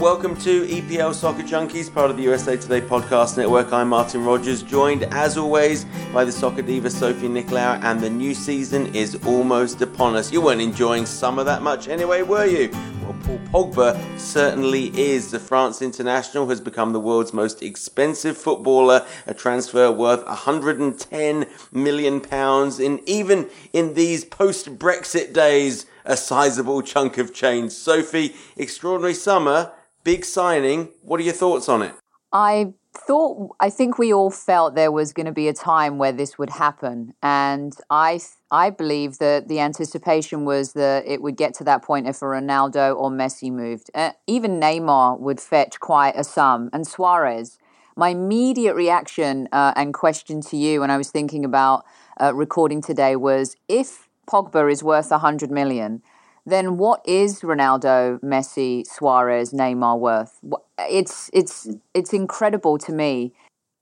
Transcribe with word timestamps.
Welcome 0.00 0.36
to 0.42 0.64
EPL 0.64 1.12
Soccer 1.12 1.42
Junkies, 1.42 1.92
part 1.92 2.08
of 2.08 2.16
the 2.16 2.22
USA 2.22 2.56
Today 2.56 2.80
podcast 2.80 3.36
network. 3.36 3.72
I'm 3.72 3.88
Martin 3.88 4.24
Rogers, 4.24 4.62
joined 4.62 5.02
as 5.12 5.36
always 5.36 5.86
by 6.14 6.24
the 6.24 6.30
soccer 6.30 6.62
diva 6.62 6.88
Sophie 6.88 7.26
Nicolau, 7.26 7.82
and 7.82 7.98
the 7.98 8.08
new 8.08 8.32
season 8.32 8.94
is 8.94 9.16
almost 9.26 9.82
upon 9.82 10.14
us. 10.14 10.30
You 10.30 10.40
weren't 10.40 10.60
enjoying 10.60 11.04
summer 11.04 11.42
that 11.42 11.62
much 11.62 11.88
anyway, 11.88 12.22
were 12.22 12.46
you? 12.46 12.70
Well, 13.02 13.16
Paul 13.24 13.72
Pogba 13.72 14.20
certainly 14.20 14.96
is. 14.96 15.32
The 15.32 15.40
France 15.40 15.82
international 15.82 16.48
has 16.48 16.60
become 16.60 16.92
the 16.92 17.00
world's 17.00 17.32
most 17.32 17.60
expensive 17.60 18.38
footballer, 18.38 19.04
a 19.26 19.34
transfer 19.34 19.90
worth 19.90 20.24
110 20.24 21.46
million 21.72 22.20
pounds. 22.20 22.78
In 22.78 23.00
even 23.04 23.50
in 23.72 23.94
these 23.94 24.24
post-Brexit 24.24 25.32
days, 25.32 25.86
a 26.04 26.16
sizable 26.16 26.82
chunk 26.82 27.18
of 27.18 27.34
change. 27.34 27.72
Sophie, 27.72 28.36
extraordinary 28.56 29.14
summer 29.14 29.72
big 30.08 30.24
signing. 30.24 30.88
What 31.02 31.20
are 31.20 31.22
your 31.22 31.34
thoughts 31.34 31.68
on 31.68 31.82
it? 31.82 31.92
I 32.32 32.72
thought, 32.94 33.54
I 33.60 33.68
think 33.68 33.98
we 33.98 34.10
all 34.10 34.30
felt 34.30 34.74
there 34.74 34.90
was 34.90 35.12
going 35.12 35.26
to 35.26 35.32
be 35.32 35.48
a 35.48 35.52
time 35.52 35.98
where 35.98 36.12
this 36.12 36.38
would 36.38 36.48
happen, 36.48 37.12
and 37.22 37.74
I, 37.90 38.20
I 38.50 38.70
believe 38.70 39.18
that 39.18 39.48
the 39.48 39.60
anticipation 39.60 40.46
was 40.46 40.72
that 40.72 41.06
it 41.06 41.20
would 41.20 41.36
get 41.36 41.52
to 41.56 41.64
that 41.64 41.82
point 41.82 42.08
if 42.08 42.22
a 42.22 42.24
Ronaldo 42.24 42.96
or 42.96 43.10
Messi 43.10 43.52
moved. 43.52 43.90
Uh, 43.94 44.12
even 44.26 44.58
Neymar 44.58 45.20
would 45.20 45.40
fetch 45.40 45.78
quite 45.78 46.16
a 46.16 46.24
sum, 46.24 46.70
and 46.72 46.86
Suarez. 46.86 47.58
My 47.94 48.08
immediate 48.08 48.76
reaction 48.76 49.46
uh, 49.52 49.74
and 49.76 49.92
question 49.92 50.40
to 50.48 50.56
you 50.56 50.80
when 50.80 50.90
I 50.90 50.96
was 50.96 51.10
thinking 51.10 51.44
about 51.44 51.84
uh, 52.18 52.32
recording 52.34 52.80
today 52.80 53.14
was 53.14 53.56
if 53.68 54.08
Pogba 54.26 54.72
is 54.72 54.82
worth 54.82 55.10
a 55.12 55.18
hundred 55.18 55.50
million 55.50 56.02
then 56.50 56.76
what 56.76 57.02
is 57.06 57.40
Ronaldo, 57.40 58.20
Messi, 58.20 58.86
Suarez, 58.86 59.52
Neymar 59.52 59.98
worth? 59.98 60.38
It's 60.78 61.30
it's 61.32 61.68
it's 61.94 62.12
incredible 62.12 62.78
to 62.78 62.92
me 62.92 63.32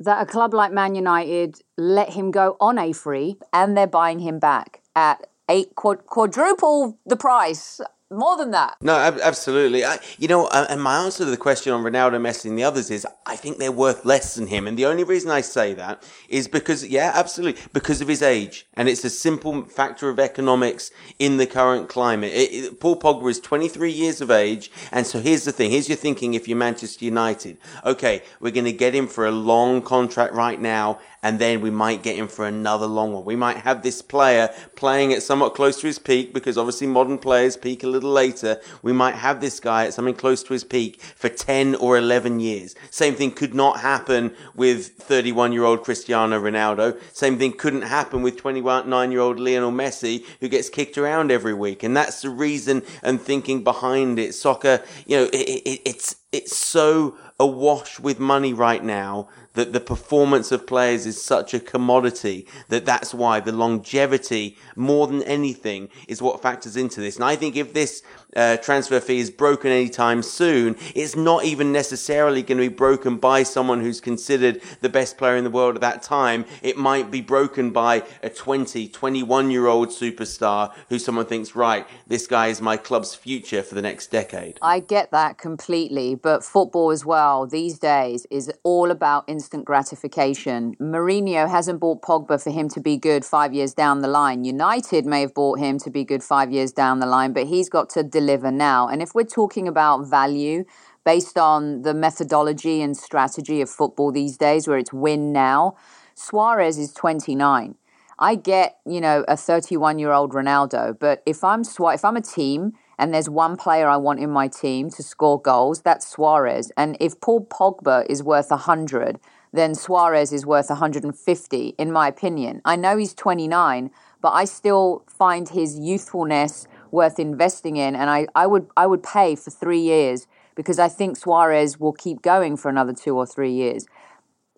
that 0.01 0.23
a 0.23 0.27
club 0.27 0.53
like 0.53 0.73
Man 0.73 0.95
United 0.95 1.61
let 1.77 2.11
him 2.11 2.31
go 2.31 2.57
on 2.61 2.79
a 2.79 2.93
free 2.93 3.37
and 3.53 3.77
they're 3.77 3.87
buying 3.87 4.19
him 4.21 4.39
back 4.39 4.83
at 4.95 5.27
eight 5.49 5.75
quadruple 5.75 6.99
the 7.07 7.17
price 7.17 7.81
more 8.11 8.37
than 8.37 8.53
that. 8.53 8.77
No, 8.81 8.95
absolutely. 8.95 9.85
I, 9.85 9.99
you 10.19 10.29
know, 10.29 10.47
uh, 10.47 10.67
and 10.71 10.81
my 10.81 10.99
answer 10.99 11.25
to 11.25 11.31
the 11.31 11.37
question 11.37 11.73
on 11.73 11.83
Ronaldo, 11.83 12.21
Messi, 12.21 12.47
and 12.47 12.57
the 12.57 12.63
others 12.63 12.91
is 12.91 13.07
I 13.27 13.35
think 13.35 13.59
they're 13.59 13.73
worth 13.73 14.05
less 14.05 14.37
than 14.37 14.47
him. 14.47 14.67
And 14.69 14.79
the 14.79 14.87
only 14.87 15.03
reason 15.03 15.31
I 15.31 15.41
say 15.41 15.75
that 15.75 16.03
is 16.29 16.47
because, 16.47 16.87
yeah, 16.87 17.11
absolutely, 17.15 17.61
because 17.73 18.01
of 18.01 18.07
his 18.07 18.23
age. 18.23 18.67
And 18.75 18.89
it's 18.89 19.05
a 19.05 19.11
simple 19.11 19.65
factor 19.65 20.09
of 20.09 20.21
economics 20.21 20.93
in 21.19 21.37
the 21.37 21.47
current 21.47 21.89
climate. 21.89 22.33
It, 22.33 22.53
it, 22.53 22.81
Paul 22.81 22.99
Pogba 23.01 23.29
is 23.29 23.41
23 23.41 23.91
years 23.91 24.21
of 24.21 24.31
age. 24.31 24.71
And 24.93 25.05
so 25.05 25.19
here's 25.19 25.45
the 25.45 25.53
thing. 25.53 25.73
Here's 25.73 25.89
your 25.89 25.97
thinking 25.97 26.35
if 26.35 26.47
you're 26.47 26.57
Manchester 26.57 27.05
United. 27.05 27.59
Okay, 27.85 28.23
we're 28.39 28.53
going 28.53 28.67
to 28.67 28.73
get 28.73 28.95
him 28.95 29.09
for 29.09 29.27
a 29.27 29.33
long 29.33 29.83
contract 29.83 30.33
right 30.33 30.61
now 30.61 31.01
and 31.27 31.41
then 31.41 31.61
we 31.61 31.71
might 31.71 32.05
get 32.05 32.15
him 32.15 32.29
for 32.29 32.47
another 32.47 32.87
long 32.87 33.13
one. 33.13 33.25
We 33.25 33.35
might 33.35 33.57
have 33.57 33.83
this 33.83 34.01
player 34.01 34.49
playing 34.77 35.13
at 35.13 35.25
somewhat 35.25 35.57
close 35.57 35.81
to 35.81 35.89
his 35.89 35.99
peak 35.99 36.33
because 36.33 36.57
obviously 36.57 36.87
modern 36.87 37.19
players 37.19 37.57
peak 37.57 37.83
a 37.83 37.89
little 37.97 38.13
later. 38.13 38.61
We 38.83 38.93
might 38.93 39.15
have 39.17 39.41
this 39.41 39.61
guy 39.61 39.87
at 39.87 39.95
something 39.95 40.15
close 40.15 40.43
to 40.45 40.53
his 40.53 40.65
peak 40.65 41.01
for 41.01 41.29
10 41.29 41.75
or 41.77 41.99
11 41.99 42.41
years. 42.41 42.75
Same 42.91 43.15
thing 43.15 43.31
could 43.33 43.55
not 43.55 43.81
happen 43.81 44.35
with 44.55 44.89
31 44.89 45.53
year 45.53 45.65
old 45.65 45.83
Cristiano 45.83 46.41
Ronaldo. 46.41 47.01
Same 47.13 47.39
thing 47.39 47.53
couldn't 47.53 47.83
happen 47.83 48.23
with 48.23 48.37
29 48.37 49.11
year 49.11 49.21
old 49.21 49.41
Lionel 49.41 49.73
Messi 49.73 50.25
who 50.41 50.49
gets 50.49 50.69
kicked 50.69 50.99
around 50.99 51.31
every 51.31 51.55
week. 51.55 51.83
And 51.83 51.97
that's 51.97 52.23
the 52.23 52.31
reason 52.31 52.83
and 53.03 53.21
thinking 53.21 53.65
behind 53.65 54.19
it. 54.19 54.35
Soccer, 54.35 54.83
you 55.07 55.17
know, 55.17 55.25
it, 55.25 55.37
it, 55.37 55.81
it's, 55.85 56.17
it's 56.37 56.57
so 56.57 57.17
awash 57.41 57.99
with 57.99 58.19
money 58.19 58.53
right 58.53 58.85
now 58.85 59.29
that 59.55 59.73
the 59.73 59.81
performance 59.81 60.53
of 60.53 60.67
players 60.67 61.07
is 61.07 61.23
such 61.23 61.55
a 61.55 61.61
commodity 61.61 62.47
that 62.69 62.85
that's 62.85 63.15
why 63.15 63.41
the 63.41 63.53
longevity 63.53 64.57
more 64.77 65.07
than 65.07 65.23
anything 65.23 65.89
is 66.09 66.21
what 66.21 66.43
factors 66.43 66.77
into 66.77 67.01
this. 67.01 67.17
And 67.17 67.25
I 67.25 67.37
think 67.37 67.57
if 67.57 67.73
this 67.73 68.03
uh, 68.37 68.59
transfer 68.59 69.01
fee 69.01 69.19
is 69.19 69.31
broken 69.31 69.73
anytime 69.73 70.23
soon, 70.23 70.77
it's 70.95 71.17
not 71.17 71.45
even 71.45 71.73
necessarily 71.73 72.43
going 72.43 72.59
to 72.59 72.69
be 72.69 72.75
broken 72.75 73.17
by 73.17 73.43
someone 73.43 73.81
who's 73.81 74.01
considered 74.01 74.61
the 74.83 74.89
best 74.89 75.17
player 75.17 75.37
in 75.37 75.45
the 75.45 75.51
world 75.51 75.75
at 75.75 75.81
that 75.81 76.03
time. 76.03 76.45
It 76.63 76.77
might 76.77 77.11
be 77.11 77.23
broken 77.23 77.71
by 77.71 78.03
a 78.23 78.29
20, 78.29 78.89
21 78.89 79.51
year 79.51 79.67
old 79.67 79.89
superstar 79.89 80.73
who 80.91 80.99
someone 80.99 81.27
thinks, 81.27 81.57
right, 81.57 81.87
this 82.07 82.27
guy 82.27 82.49
is 82.49 82.61
my 82.61 82.77
club's 82.77 83.15
future 83.15 83.63
for 83.63 83.75
the 83.75 83.83
next 83.83 84.09
decade. 84.09 84.59
I 84.61 84.81
get 84.81 85.11
that 85.13 85.39
completely, 85.39 86.15
but 86.15 86.45
football 86.45 86.91
as 86.91 87.05
well 87.05 87.47
these 87.47 87.79
days 87.79 88.27
is 88.31 88.53
all 88.63 88.91
about 88.91 89.25
instant 89.27 89.65
gratification. 89.65 90.77
Mourinho 90.77 91.49
hasn't 91.49 91.81
bought 91.81 92.03
Pogba 92.03 92.43
for 92.43 92.51
him 92.51 92.69
to 92.69 92.81
be 92.81 92.99
good 92.99 93.25
five 93.25 93.55
years 93.55 93.73
down 93.73 94.03
the 94.03 94.09
line. 94.09 94.45
United 94.45 95.07
may 95.07 95.23
have 95.23 95.33
bought 95.33 95.59
him 95.59 95.79
to 95.79 95.91
be 95.91 96.05
good 96.05 96.23
five 96.23 96.53
years 96.53 96.73
down 96.73 97.01
the 97.01 97.07
line, 97.07 97.33
but 97.33 97.47
he's 97.47 97.71
got 97.71 97.89
to 97.91 98.03
deliver 98.03 98.26
deliver 98.27 98.51
now. 98.51 98.89
And 98.89 99.03
if 99.03 99.15
we're 99.15 99.25
talking 99.25 99.69
about 99.69 100.07
value 100.07 100.65
based 101.05 101.39
on 101.39 101.83
the 101.83 101.95
methodology 101.95 102.83
and 102.83 102.97
strategy 102.97 103.61
of 103.61 103.71
football 103.71 104.11
these 104.11 104.37
days, 104.37 104.67
where 104.67 104.79
it's 104.79 104.93
win 104.93 105.33
now, 105.33 105.77
Suarez 106.15 106.79
is 106.79 106.93
29. 106.93 107.77
I 108.19 108.35
get, 108.35 108.79
you 108.87 109.01
know, 109.01 109.25
a 109.29 109.37
31 109.37 109.99
year 109.99 110.11
old 110.11 110.33
Ronaldo, 110.33 110.99
but 110.99 111.23
if 111.27 111.45
I'm 111.45 111.63
if 111.63 112.05
I'm 112.05 112.17
a 112.17 112.23
team 112.23 112.73
and 112.99 113.13
there's 113.13 113.29
one 113.29 113.57
player 113.57 113.89
I 113.89 113.99
want 113.99 114.21
in 114.21 114.31
my 114.31 114.49
team 114.49 114.91
to 114.91 115.03
score 115.03 115.41
goals, 115.41 115.83
that's 115.83 116.07
Suarez. 116.09 116.73
And 116.77 116.97
if 116.99 117.21
Paul 117.21 117.47
Pogba 117.47 118.07
is 118.09 118.23
worth 118.23 118.51
100, 118.51 119.21
then 119.53 119.75
Suarez 119.75 120.33
is 120.33 120.47
worth 120.47 120.71
150, 120.71 121.75
in 121.79 121.93
my 121.93 122.09
opinion. 122.09 122.63
I 122.65 122.77
know 122.77 122.97
he's 122.97 123.15
29, 123.15 123.91
but 124.23 124.31
I 124.31 124.47
still 124.47 125.05
find 125.07 125.49
his 125.51 125.79
youthfulness 125.79 126.67
worth 126.97 127.19
investing 127.21 127.77
in. 127.77 127.95
And 127.95 128.11
I, 128.11 128.27
I 128.35 128.47
would 128.47 128.67
I 128.77 128.87
would 128.87 129.05
pay 129.05 129.37
for 129.37 129.51
three 129.53 129.85
years 129.95 130.27
because 130.57 130.79
I 130.81 130.89
think 130.89 131.17
Suarez 131.17 131.79
will 131.79 131.93
keep 131.93 132.23
going 132.23 132.57
for 132.57 132.69
another 132.69 132.95
two 132.95 133.17
or 133.17 133.27
three 133.27 133.53
years. 133.53 133.87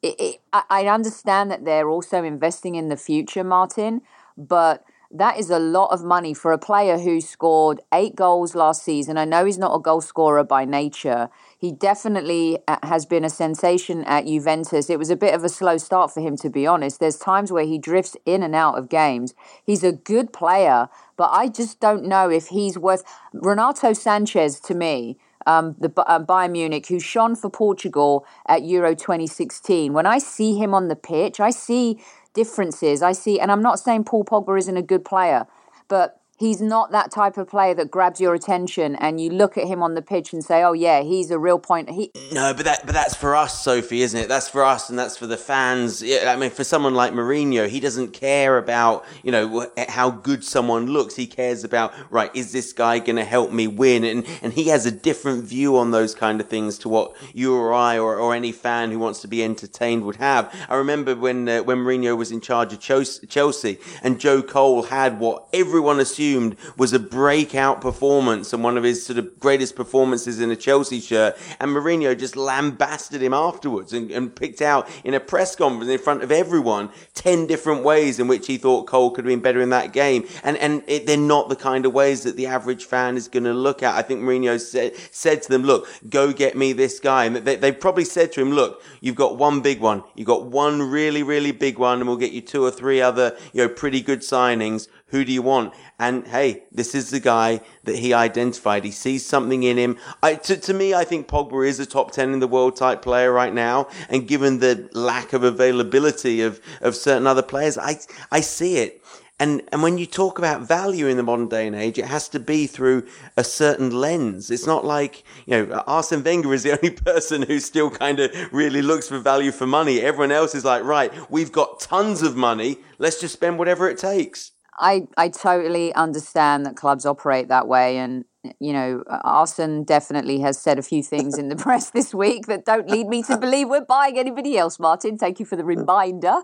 It, 0.01 0.17
it, 0.21 0.41
I 0.53 0.87
understand 0.87 1.51
that 1.51 1.65
they're 1.65 1.91
also 1.91 2.23
investing 2.23 2.77
in 2.77 2.89
the 2.89 2.97
future, 2.97 3.43
Martin, 3.43 4.03
but 4.37 4.85
that 5.11 5.39
is 5.39 5.51
a 5.51 5.59
lot 5.59 5.91
of 5.91 6.05
money 6.05 6.35
for 6.35 6.53
a 6.53 6.59
player 6.59 6.99
who 6.99 7.21
scored 7.21 7.81
eight 7.93 8.15
goals 8.15 8.55
last 8.55 8.85
season. 8.85 9.19
I 9.19 9.25
know 9.25 9.45
he's 9.45 9.59
not 9.59 9.75
a 9.75 9.81
goal 9.81 10.01
scorer 10.01 10.45
by 10.45 10.65
nature. 10.65 11.31
He 11.59 11.73
definitely 11.73 12.59
uh, 12.69 12.79
has 12.85 13.05
been 13.05 13.25
a 13.25 13.31
sensation 13.31 14.05
at 14.05 14.27
Juventus. 14.27 14.89
It 14.89 14.99
was 14.99 15.11
a 15.11 15.17
bit 15.17 15.35
of 15.35 15.43
a 15.43 15.49
slow 15.49 15.77
start 15.77 16.15
for 16.15 16.21
him, 16.21 16.37
to 16.37 16.49
be 16.49 16.69
honest. 16.69 17.01
There's 17.01 17.19
times 17.19 17.51
where 17.51 17.67
he 17.67 17.79
drifts 17.79 18.17
in 18.25 18.45
and 18.45 18.55
out 18.55 18.79
of 18.79 18.89
games. 18.89 19.35
He's 19.65 19.83
a 19.83 19.91
good 19.91 20.33
player, 20.33 20.89
but 21.17 21.31
I 21.33 21.49
just 21.49 21.81
don't 21.81 22.05
know 22.05 22.31
if 22.31 22.49
he's 22.49 22.79
worth. 22.79 23.03
Renato 23.33 23.91
Sanches, 23.91 24.63
to 24.67 24.75
me, 24.75 25.19
um, 25.47 25.75
the 25.81 25.93
uh, 26.03 26.21
Bayern 26.21 26.53
Munich, 26.53 26.87
who 26.87 27.01
shone 27.01 27.35
for 27.35 27.51
Portugal 27.51 28.25
at 28.47 28.63
Euro 28.63 28.95
2016. 28.95 29.93
When 29.93 30.07
I 30.07 30.19
see 30.19 30.57
him 30.57 30.75
on 30.75 30.87
the 30.87 30.97
pitch, 30.97 31.41
I 31.41 31.51
see 31.51 32.01
differences. 32.35 33.03
I 33.03 33.11
see, 33.11 33.41
and 33.41 33.51
I'm 33.51 33.63
not 33.63 33.81
saying 33.81 34.05
Paul 34.05 34.25
Pogba 34.25 34.57
isn't 34.59 34.77
a 34.77 34.83
good 34.83 35.05
player, 35.05 35.49
but 35.89 36.21
he's 36.39 36.61
not 36.61 36.93
that 36.93 37.11
type 37.11 37.37
of 37.37 37.49
player 37.49 37.75
that 37.75 37.91
grabs 37.91 38.21
your 38.21 38.33
attention 38.33 38.95
and 38.97 39.21
you 39.21 39.31
look 39.31 39.59
at 39.59 39.67
him 39.67 39.83
on 39.83 39.95
the 39.95 40.03
pitch 40.03 40.33
and 40.33 40.43
say, 40.45 40.63
"Oh 40.63 40.73
yeah, 40.73 41.03
he's 41.03 41.31
a 41.31 41.39
real 41.39 41.59
point." 41.59 41.91
He 41.91 42.11
no, 42.33 42.55
but 42.55 42.65
that 42.65 42.87
but 42.87 42.95
that's 42.95 43.15
for 43.15 43.35
us, 43.35 43.63
Sophie, 43.63 44.03
isn't 44.03 44.19
it? 44.19 44.29
That's 44.29 44.49
for 44.49 44.65
us, 44.65 44.89
and 44.89 44.99
that's 44.99 45.17
for 45.17 45.27
the 45.27 45.37
fans. 45.37 46.03
Yeah, 46.03 46.33
I 46.33 46.37
mean, 46.37 46.51
for 46.51 46.65
someone 46.65 46.95
like 46.95 47.13
Mourinho, 47.13 47.69
he 47.69 47.81
doesn't 47.81 48.13
care 48.13 48.57
about 48.57 49.05
you 49.23 49.33
know 49.33 49.71
how 49.89 50.11
good 50.11 50.45
someone 50.45 50.87
looks. 50.87 51.17
He 51.17 51.27
cares 51.27 51.65
about 51.65 51.93
right, 52.11 52.31
is 52.35 52.53
this 52.53 52.73
guy 52.73 53.01
going 53.01 53.17
to 53.17 53.25
help 53.25 53.53
me 53.53 53.67
win? 53.67 54.05
And 54.05 54.27
and 54.43 54.53
he 54.53 54.69
has 54.69 54.87
a 54.87 54.93
different 54.93 55.45
view 55.45 55.77
on 55.77 55.91
those 55.91 56.15
kind 56.15 56.41
of 56.41 56.49
things 56.49 56.79
to 56.79 56.89
what 56.89 57.15
you 57.35 57.55
or 57.55 57.73
I 57.73 57.99
or, 57.99 58.17
or 58.17 58.35
any 58.35 58.53
fan 58.53 58.91
who 58.91 58.99
wants 58.99 59.21
to 59.23 59.29
be 59.29 59.43
entertained 59.43 60.05
would 60.05 60.17
have. 60.17 60.55
I 60.69 60.77
remember 60.77 61.17
when 61.17 61.49
uh, 61.49 61.63
when 61.63 61.79
Mourinho 61.79 62.17
was 62.17 62.31
in 62.31 62.41
charge 62.41 62.73
of 62.73 62.81
Chelsea, 62.81 63.79
and 64.03 64.21
Joe 64.21 64.43
Cole 64.43 64.85
had 64.85 65.19
what 65.19 65.49
everyone 65.53 65.99
assumed 65.99 66.28
assumed 66.29 66.57
was 66.77 66.93
a 66.93 66.99
breakout 66.99 67.81
performance 67.81 68.53
and 68.53 68.63
one 68.63 68.77
of 68.77 68.85
his 68.85 69.05
sort 69.05 69.19
of 69.19 69.39
greatest 69.39 69.77
performances 69.77 70.41
in 70.41 70.51
a 70.51 70.57
Chelsea 70.57 71.01
shirt. 71.01 71.37
And 71.61 71.71
Mourinho 71.71 72.19
just 72.19 72.37
lambasted 72.37 73.23
him 73.23 73.35
afterwards 73.35 73.93
and, 73.93 74.11
and 74.11 74.35
picked 74.35 74.63
out 74.63 74.89
in 75.05 75.15
a 75.15 75.21
press 75.21 75.57
conference 75.57 75.91
in 75.91 75.99
front 75.99 76.23
of 76.23 76.31
everyone 76.31 76.91
10 77.15 77.47
different 77.47 77.83
ways 77.83 78.19
in 78.19 78.29
which 78.29 78.47
he 78.47 78.59
thought 78.59 78.87
Cole 78.87 79.11
could 79.11 79.25
have 79.25 79.31
been 79.31 79.41
better 79.41 79.61
in 79.61 79.71
that 79.71 79.93
game. 79.93 80.27
And, 80.43 80.57
and 80.59 80.83
it, 80.87 81.07
they're 81.07 81.17
not 81.17 81.49
the 81.49 81.57
kind 81.57 81.87
of 81.87 81.93
ways 81.93 82.23
that 82.23 82.37
the 82.37 82.47
average 82.47 82.85
fan 82.85 83.17
is 83.17 83.29
going 83.29 83.45
to 83.45 83.55
look 83.55 83.83
at. 83.83 83.95
I 83.95 84.03
think 84.03 84.21
Mourinho 84.21 84.61
said, 84.61 84.97
said 85.11 85.43
to 85.43 85.49
them, 85.49 85.63
look, 85.63 85.89
go 86.09 86.33
get 86.33 86.57
me 86.57 86.73
this 86.73 87.01
guy. 87.01 87.25
And 87.25 87.37
they, 87.37 87.57
they 87.57 87.73
probably 87.73 88.05
said 88.05 88.33
to 88.33 88.41
him, 88.41 88.53
look, 88.53 88.83
you've 89.01 89.17
got 89.17 89.39
one 89.39 89.61
big 89.61 89.81
one. 89.81 90.03
You've 90.15 90.27
got 90.27 90.47
one 90.47 90.83
really, 90.83 91.23
really 91.23 91.53
big 91.53 91.79
one 91.79 91.99
and 91.99 92.09
we'll 92.09 92.17
get 92.17 92.33
you 92.33 92.41
two 92.41 92.65
or 92.65 92.71
three 92.71 93.01
other, 93.01 93.37
you 93.53 93.63
know, 93.63 93.69
pretty 93.69 94.01
good 94.01 94.21
signings 94.21 94.89
Who 95.09 95.25
do 95.25 95.33
you 95.33 95.43
want? 95.43 95.75
And 95.99 96.27
hey, 96.27 96.65
this 96.71 96.95
is 96.95 97.11
the 97.11 97.21
guy 97.21 97.63
that 97.85 97.97
he 97.97 98.13
identified. 98.13 98.85
He 98.85 98.91
sees 98.91 99.25
something 99.25 99.63
in 99.63 99.79
him. 99.79 99.97
I, 100.23 100.35
to, 100.35 100.57
to 100.57 100.75
me, 100.75 100.93
I 100.93 101.05
think 101.05 101.29
Pogba 101.29 101.67
is 101.67 101.81
a 101.81 101.87
top 101.87 102.13
10 102.13 102.33
in 102.33 102.41
the 102.41 102.47
world 102.47 102.77
type 102.77 103.01
player 103.01 103.33
right 103.33 103.53
now. 103.55 103.89
And 104.11 104.29
given 104.29 104.59
the 104.59 104.89
lack 104.93 105.33
of 105.33 105.45
availability 105.45 106.43
of, 106.43 106.61
of 106.83 106.95
certain 106.95 107.27
other 107.27 107.43
players, 107.43 107.79
I, 107.79 107.99
I 108.31 108.41
see 108.41 108.77
it. 108.77 109.03
And, 109.41 109.63
and 109.71 109.83
when 109.83 109.99
you 109.99 110.07
talk 110.07 110.39
about 110.39 110.63
value 110.63 111.07
in 111.07 111.17
the 111.17 111.23
modern 111.23 111.49
day 111.49 111.67
and 111.67 111.77
age, 111.77 111.97
it 111.97 112.07
has 112.07 112.29
to 112.31 112.41
be 112.41 112.67
through 112.67 113.07
a 113.37 113.45
certain 113.45 113.91
lens. 113.91 114.51
It's 114.51 114.67
not 114.67 114.85
like, 114.85 115.23
you 115.47 115.67
know, 115.67 115.85
Arsene 115.87 116.25
Wenger 116.25 116.53
is 116.53 116.65
the 116.65 116.73
only 116.77 116.91
person 116.91 117.43
who 117.43 117.61
still 117.61 117.89
kind 117.89 118.19
of 118.19 118.33
really 118.53 118.83
looks 118.83 119.09
for 119.09 119.21
value 119.21 119.53
for 119.53 119.67
money. 119.67 120.01
Everyone 120.01 120.33
else 120.33 120.55
is 120.55 120.65
like, 120.65 120.83
right, 120.83 121.13
we've 121.31 121.53
got 121.53 121.79
tons 121.79 122.23
of 122.23 122.37
money. 122.37 122.79
Let's 122.99 123.21
just 123.21 123.33
spend 123.33 123.59
whatever 123.59 123.89
it 123.89 123.97
takes. 123.97 124.53
I, 124.79 125.09
I 125.17 125.29
totally 125.29 125.95
understand 125.95 126.65
that 126.67 126.77
clubs 126.77 127.05
operate 127.05 127.49
that 127.49 127.67
way. 127.69 127.99
And, 127.99 128.25
you 128.61 128.73
know, 128.73 129.03
Arsene 129.09 129.85
definitely 129.85 130.41
has 130.41 130.59
said 130.59 130.79
a 130.79 130.83
few 130.83 131.03
things 131.03 131.37
in 131.39 131.49
the 131.49 131.57
press 131.65 131.91
this 131.91 132.15
week 132.15 132.47
that 132.47 132.65
don't 132.65 132.89
lead 132.89 133.09
me 133.09 133.23
to 133.25 133.37
believe 133.37 133.69
we're 133.69 133.85
buying 133.85 134.19
anybody 134.19 134.57
else, 134.57 134.79
Martin. 134.79 135.19
Thank 135.19 135.41
you 135.41 135.47
for 135.47 135.57
the 135.57 135.65
reminder. 135.65 136.37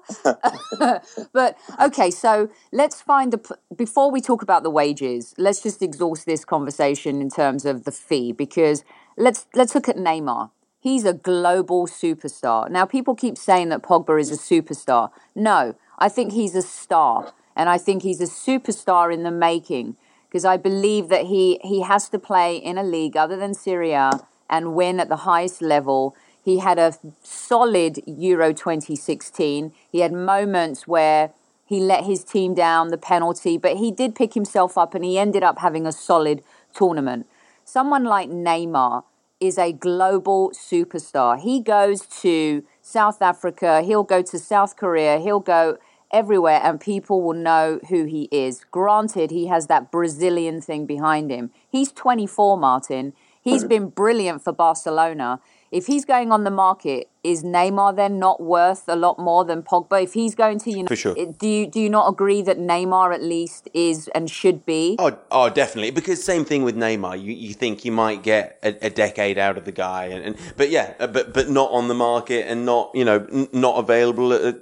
but, 1.32 1.56
okay, 1.80 2.10
so 2.10 2.48
let's 2.72 3.00
find 3.00 3.32
the, 3.32 3.56
before 3.76 4.10
we 4.10 4.20
talk 4.20 4.42
about 4.42 4.62
the 4.62 4.70
wages, 4.70 5.34
let's 5.38 5.62
just 5.62 5.82
exhaust 5.82 6.26
this 6.26 6.44
conversation 6.44 7.20
in 7.20 7.30
terms 7.30 7.64
of 7.64 7.84
the 7.84 7.92
fee 7.92 8.32
because 8.32 8.84
let's, 9.16 9.46
let's 9.54 9.74
look 9.74 9.88
at 9.88 9.96
Neymar. 9.96 10.50
He's 10.80 11.04
a 11.06 11.14
global 11.14 11.86
superstar. 11.86 12.68
Now, 12.68 12.84
people 12.84 13.14
keep 13.14 13.38
saying 13.38 13.70
that 13.70 13.82
Pogba 13.82 14.20
is 14.20 14.30
a 14.30 14.36
superstar. 14.36 15.10
No, 15.34 15.76
I 15.98 16.10
think 16.10 16.32
he's 16.32 16.54
a 16.54 16.60
star. 16.62 17.32
And 17.56 17.68
I 17.68 17.78
think 17.78 18.02
he's 18.02 18.20
a 18.20 18.24
superstar 18.24 19.12
in 19.12 19.22
the 19.22 19.30
making 19.30 19.96
because 20.28 20.44
I 20.44 20.56
believe 20.56 21.08
that 21.08 21.26
he, 21.26 21.60
he 21.62 21.82
has 21.82 22.08
to 22.08 22.18
play 22.18 22.56
in 22.56 22.76
a 22.76 22.82
league 22.82 23.16
other 23.16 23.36
than 23.36 23.54
Serie 23.54 23.92
A 23.92 24.10
and 24.50 24.74
win 24.74 24.98
at 24.98 25.08
the 25.08 25.18
highest 25.18 25.62
level. 25.62 26.16
He 26.42 26.58
had 26.58 26.78
a 26.78 26.94
solid 27.22 28.00
Euro 28.06 28.52
2016. 28.52 29.72
He 29.90 30.00
had 30.00 30.12
moments 30.12 30.88
where 30.88 31.30
he 31.64 31.80
let 31.80 32.04
his 32.04 32.24
team 32.24 32.52
down, 32.54 32.88
the 32.88 32.98
penalty, 32.98 33.56
but 33.56 33.76
he 33.76 33.90
did 33.90 34.14
pick 34.14 34.34
himself 34.34 34.76
up 34.76 34.94
and 34.94 35.04
he 35.04 35.18
ended 35.18 35.42
up 35.42 35.58
having 35.58 35.86
a 35.86 35.92
solid 35.92 36.42
tournament. 36.74 37.26
Someone 37.64 38.04
like 38.04 38.28
Neymar 38.28 39.04
is 39.40 39.58
a 39.58 39.72
global 39.72 40.50
superstar. 40.50 41.40
He 41.40 41.60
goes 41.60 42.02
to 42.22 42.64
South 42.82 43.22
Africa, 43.22 43.82
he'll 43.82 44.02
go 44.02 44.22
to 44.22 44.38
South 44.38 44.76
Korea, 44.76 45.18
he'll 45.18 45.40
go 45.40 45.78
everywhere 46.14 46.60
and 46.62 46.80
people 46.80 47.20
will 47.20 47.34
know 47.34 47.80
who 47.90 48.04
he 48.04 48.28
is. 48.30 48.64
Granted, 48.70 49.30
he 49.30 49.48
has 49.48 49.66
that 49.66 49.90
Brazilian 49.90 50.60
thing 50.60 50.86
behind 50.86 51.30
him. 51.30 51.50
He's 51.68 51.92
24, 51.92 52.56
Martin. 52.56 53.12
He's 53.42 53.62
been 53.64 53.88
brilliant 53.90 54.42
for 54.42 54.52
Barcelona. 54.52 55.38
If 55.70 55.86
he's 55.86 56.06
going 56.06 56.32
on 56.32 56.44
the 56.44 56.50
market, 56.50 57.10
is 57.24 57.42
Neymar 57.42 57.96
then 57.96 58.18
not 58.18 58.40
worth 58.40 58.84
a 58.86 58.94
lot 58.94 59.18
more 59.18 59.44
than 59.44 59.62
Pogba? 59.62 60.02
If 60.02 60.12
he's 60.14 60.34
going 60.34 60.60
to, 60.60 60.70
you 60.70 60.82
know, 60.84 60.86
For 60.86 60.96
sure. 60.96 61.14
do 61.14 61.48
you 61.48 61.66
do 61.66 61.80
you 61.80 61.90
not 61.90 62.08
agree 62.08 62.42
that 62.42 62.58
Neymar 62.58 63.12
at 63.12 63.22
least 63.22 63.68
is 63.74 64.08
and 64.14 64.30
should 64.30 64.64
be? 64.64 64.94
Oh, 64.98 65.18
oh, 65.30 65.50
definitely. 65.50 65.90
Because 65.90 66.22
same 66.22 66.44
thing 66.44 66.62
with 66.62 66.76
Neymar. 66.76 67.20
You 67.20 67.32
you 67.32 67.54
think 67.54 67.84
you 67.84 67.92
might 67.92 68.22
get 68.22 68.58
a, 68.62 68.86
a 68.86 68.90
decade 68.90 69.36
out 69.36 69.58
of 69.58 69.64
the 69.64 69.72
guy, 69.72 70.04
and, 70.06 70.24
and 70.24 70.36
but 70.56 70.70
yeah, 70.70 70.94
uh, 71.00 71.06
but 71.08 71.34
but 71.34 71.50
not 71.50 71.70
on 71.72 71.88
the 71.88 71.94
market 71.94 72.46
and 72.46 72.64
not 72.64 72.90
you 72.94 73.04
know 73.04 73.26
n- 73.32 73.48
not 73.52 73.76
available 73.76 74.32
at, 74.32 74.56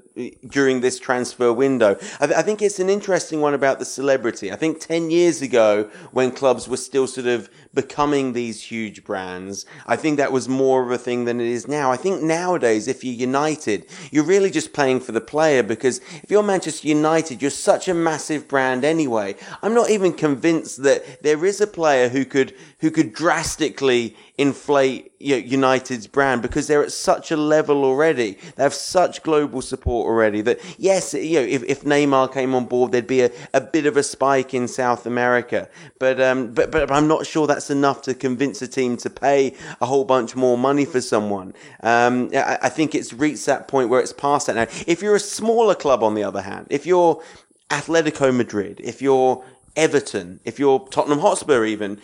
during 0.46 0.80
this 0.80 0.98
transfer 0.98 1.52
window. 1.52 1.96
I, 2.20 2.26
th- 2.26 2.38
I 2.38 2.42
think 2.42 2.62
it's 2.62 2.78
an 2.78 2.90
interesting 2.90 3.40
one 3.40 3.54
about 3.54 3.78
the 3.78 3.84
celebrity. 3.84 4.52
I 4.52 4.56
think 4.56 4.80
ten 4.80 5.10
years 5.10 5.42
ago, 5.42 5.90
when 6.12 6.32
clubs 6.32 6.68
were 6.68 6.76
still 6.76 7.06
sort 7.06 7.26
of 7.26 7.48
becoming 7.74 8.32
these 8.32 8.62
huge 8.62 9.04
brands, 9.04 9.64
I 9.86 9.96
think 9.96 10.18
that 10.18 10.32
was 10.32 10.48
more 10.48 10.82
of 10.82 10.90
a 10.90 10.98
thing 10.98 11.24
than 11.24 11.40
it 11.40 11.46
is 11.46 11.66
now. 11.66 11.90
I 11.90 11.96
think 11.96 12.22
nowadays, 12.22 12.88
if 12.88 13.02
you're 13.04 13.14
United, 13.14 13.86
you're 14.10 14.24
really 14.24 14.50
just 14.50 14.72
playing 14.72 15.00
for 15.00 15.12
the 15.12 15.20
player 15.20 15.62
because 15.62 16.00
if 16.22 16.30
you're 16.30 16.42
Manchester 16.42 16.88
United, 16.88 17.40
you're 17.40 17.50
such 17.50 17.88
a 17.88 17.94
massive 17.94 18.48
brand 18.48 18.84
anyway. 18.84 19.34
I'm 19.62 19.74
not 19.74 19.90
even 19.90 20.12
convinced 20.12 20.82
that 20.82 21.22
there 21.22 21.44
is 21.44 21.60
a 21.60 21.66
player 21.66 22.08
who 22.08 22.24
could 22.24 22.54
who 22.82 22.90
could 22.90 23.14
drastically 23.14 24.14
inflate 24.36 25.12
you 25.20 25.36
know, 25.36 25.46
United's 25.46 26.08
brand 26.08 26.42
because 26.42 26.66
they're 26.66 26.82
at 26.82 26.90
such 26.92 27.30
a 27.30 27.36
level 27.36 27.84
already. 27.84 28.32
They 28.56 28.62
have 28.62 28.74
such 28.74 29.22
global 29.22 29.62
support 29.62 30.06
already 30.06 30.40
that 30.42 30.60
yes, 30.78 31.14
you 31.14 31.40
know, 31.40 31.46
if, 31.46 31.62
if 31.62 31.84
Neymar 31.84 32.34
came 32.34 32.54
on 32.54 32.66
board, 32.66 32.90
there'd 32.90 33.06
be 33.06 33.22
a, 33.22 33.30
a 33.54 33.60
bit 33.60 33.86
of 33.86 33.96
a 33.96 34.02
spike 34.02 34.52
in 34.52 34.66
South 34.66 35.06
America. 35.06 35.68
But 36.00 36.20
um, 36.20 36.52
but 36.52 36.72
but 36.72 36.90
I'm 36.90 37.06
not 37.06 37.24
sure 37.24 37.46
that's 37.46 37.70
enough 37.70 38.02
to 38.02 38.14
convince 38.14 38.60
a 38.62 38.68
team 38.68 38.96
to 38.98 39.08
pay 39.08 39.54
a 39.80 39.86
whole 39.86 40.04
bunch 40.04 40.34
more 40.34 40.58
money 40.58 40.84
for 40.84 41.00
someone. 41.00 41.54
Um, 41.84 42.30
I, 42.34 42.58
I 42.62 42.68
think 42.68 42.96
it's 42.96 43.12
reached 43.12 43.46
that 43.46 43.68
point 43.68 43.90
where 43.90 44.00
it's 44.00 44.12
past 44.12 44.48
that 44.48 44.56
now. 44.56 44.66
If 44.88 45.02
you're 45.02 45.16
a 45.16 45.20
smaller 45.20 45.76
club, 45.76 46.02
on 46.02 46.14
the 46.14 46.24
other 46.24 46.42
hand, 46.42 46.66
if 46.68 46.84
you're 46.84 47.22
Atletico 47.70 48.34
Madrid, 48.34 48.80
if 48.82 49.00
you're 49.00 49.44
Everton, 49.76 50.40
if 50.44 50.58
you're 50.58 50.80
Tottenham 50.90 51.20
Hotspur, 51.20 51.64
even 51.64 52.00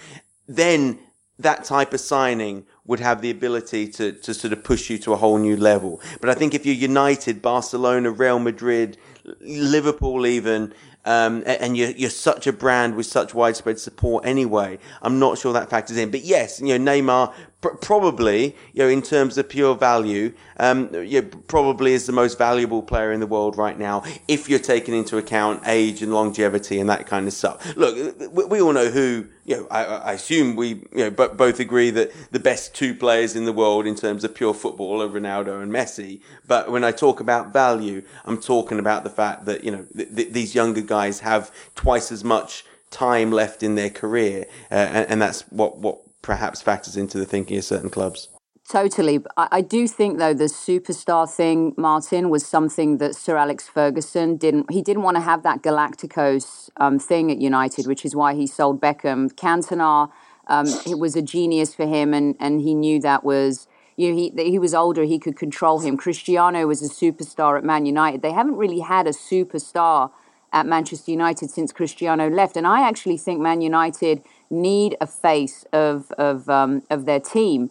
then 0.48 0.98
that 1.38 1.64
type 1.64 1.92
of 1.92 2.00
signing 2.00 2.66
would 2.84 2.98
have 3.00 3.20
the 3.20 3.30
ability 3.30 3.86
to, 3.88 4.12
to 4.12 4.34
sort 4.34 4.52
of 4.52 4.64
push 4.64 4.90
you 4.90 4.98
to 4.98 5.12
a 5.12 5.16
whole 5.16 5.38
new 5.38 5.56
level. 5.56 6.00
But 6.20 6.30
I 6.30 6.34
think 6.34 6.54
if 6.54 6.66
you're 6.66 6.74
United, 6.74 7.40
Barcelona, 7.40 8.10
Real 8.10 8.40
Madrid, 8.40 8.96
Liverpool, 9.40 10.26
even, 10.26 10.72
um, 11.04 11.42
and 11.46 11.76
you're, 11.76 11.90
you're 11.90 12.10
such 12.10 12.46
a 12.46 12.52
brand 12.52 12.94
with 12.94 13.06
such 13.06 13.34
widespread 13.34 13.78
support 13.78 14.26
anyway, 14.26 14.78
I'm 15.02 15.18
not 15.18 15.38
sure 15.38 15.52
that 15.52 15.70
factors 15.70 15.96
in. 15.96 16.10
But 16.10 16.22
yes, 16.22 16.60
you 16.60 16.78
know, 16.78 16.92
Neymar 16.92 17.32
pr- 17.60 17.76
probably, 17.80 18.56
you 18.72 18.82
know, 18.82 18.88
in 18.88 19.02
terms 19.02 19.38
of 19.38 19.48
pure 19.48 19.74
value, 19.74 20.32
um, 20.58 20.92
you 20.94 21.22
know, 21.22 21.28
probably 21.46 21.92
is 21.92 22.06
the 22.06 22.12
most 22.12 22.38
valuable 22.38 22.82
player 22.82 23.12
in 23.12 23.20
the 23.20 23.26
world 23.26 23.56
right 23.56 23.78
now 23.78 24.02
if 24.26 24.48
you're 24.48 24.58
taking 24.58 24.94
into 24.94 25.18
account 25.18 25.62
age 25.66 26.02
and 26.02 26.12
longevity 26.12 26.78
and 26.78 26.88
that 26.90 27.06
kind 27.06 27.26
of 27.26 27.32
stuff. 27.32 27.76
Look, 27.76 28.18
we, 28.32 28.44
we 28.44 28.60
all 28.60 28.72
know 28.72 28.90
who, 28.90 29.26
you 29.44 29.56
know, 29.56 29.66
I, 29.70 29.84
I 29.84 30.12
assume 30.12 30.56
we, 30.56 30.68
you 30.68 30.86
know, 31.04 31.10
but 31.10 31.36
both 31.36 31.60
agree 31.60 31.90
that 31.90 32.12
the 32.32 32.40
best 32.40 32.74
two 32.74 32.94
players 32.94 33.34
in 33.34 33.44
the 33.44 33.52
world 33.52 33.86
in 33.86 33.94
terms 33.94 34.24
of 34.24 34.34
pure 34.34 34.54
football 34.54 35.02
are 35.02 35.08
Ronaldo 35.08 35.62
and 35.62 35.72
Messi. 35.72 36.20
But 36.46 36.70
when 36.70 36.84
I 36.84 36.92
talk 36.92 37.20
about 37.20 37.52
value, 37.52 38.02
I'm 38.24 38.38
talking 38.38 38.78
about 38.78 39.04
the 39.04 39.10
fact 39.18 39.44
that, 39.48 39.64
you 39.64 39.72
know, 39.74 39.84
th- 39.96 40.14
th- 40.16 40.32
these 40.38 40.54
younger 40.60 40.84
guys 40.96 41.20
have 41.20 41.44
twice 41.74 42.08
as 42.16 42.22
much 42.34 42.64
time 42.90 43.30
left 43.30 43.62
in 43.62 43.74
their 43.74 43.90
career, 43.90 44.46
uh, 44.70 44.74
and, 44.96 45.04
and 45.10 45.22
that's 45.22 45.40
what 45.60 45.72
what 45.84 45.96
perhaps 46.22 46.58
factors 46.62 46.96
into 46.96 47.16
the 47.18 47.28
thinking 47.34 47.56
of 47.58 47.64
certain 47.64 47.90
clubs. 47.90 48.28
Totally. 48.68 49.16
I, 49.36 49.48
I 49.58 49.60
do 49.76 49.88
think 49.88 50.18
though 50.18 50.34
the 50.34 50.50
superstar 50.66 51.24
thing, 51.40 51.74
Martin, 51.76 52.28
was 52.28 52.44
something 52.44 52.98
that 52.98 53.14
Sir 53.14 53.36
Alex 53.36 53.66
Ferguson 53.66 54.36
didn't. 54.36 54.70
He 54.70 54.82
didn't 54.82 55.02
want 55.02 55.16
to 55.16 55.24
have 55.30 55.42
that 55.42 55.62
Galacticos 55.62 56.68
um, 56.76 56.98
thing 56.98 57.30
at 57.30 57.38
United, 57.38 57.86
which 57.86 58.04
is 58.04 58.14
why 58.14 58.34
he 58.34 58.46
sold 58.46 58.80
Beckham. 58.80 59.32
Cantona, 59.42 60.10
um, 60.48 60.66
it 60.86 60.98
was 60.98 61.16
a 61.16 61.22
genius 61.22 61.74
for 61.74 61.86
him, 61.86 62.12
and 62.12 62.36
and 62.38 62.60
he 62.60 62.74
knew 62.74 63.00
that 63.00 63.24
was. 63.24 63.67
You 63.98 64.12
know, 64.12 64.16
he 64.16 64.50
he 64.52 64.58
was 64.60 64.74
older. 64.74 65.02
He 65.02 65.18
could 65.18 65.36
control 65.36 65.80
him. 65.80 65.96
Cristiano 65.96 66.68
was 66.68 66.82
a 66.82 66.88
superstar 66.88 67.58
at 67.58 67.64
Man 67.64 67.84
United. 67.84 68.22
They 68.22 68.30
haven't 68.30 68.56
really 68.56 68.78
had 68.78 69.08
a 69.08 69.10
superstar 69.10 70.12
at 70.52 70.66
Manchester 70.66 71.10
United 71.10 71.50
since 71.50 71.72
Cristiano 71.72 72.30
left, 72.30 72.56
and 72.56 72.64
I 72.64 72.88
actually 72.88 73.18
think 73.18 73.40
Man 73.40 73.60
United 73.60 74.22
need 74.50 74.96
a 75.00 75.06
face 75.08 75.66
of 75.72 76.12
of 76.12 76.48
um, 76.48 76.84
of 76.88 77.06
their 77.06 77.18
team 77.18 77.70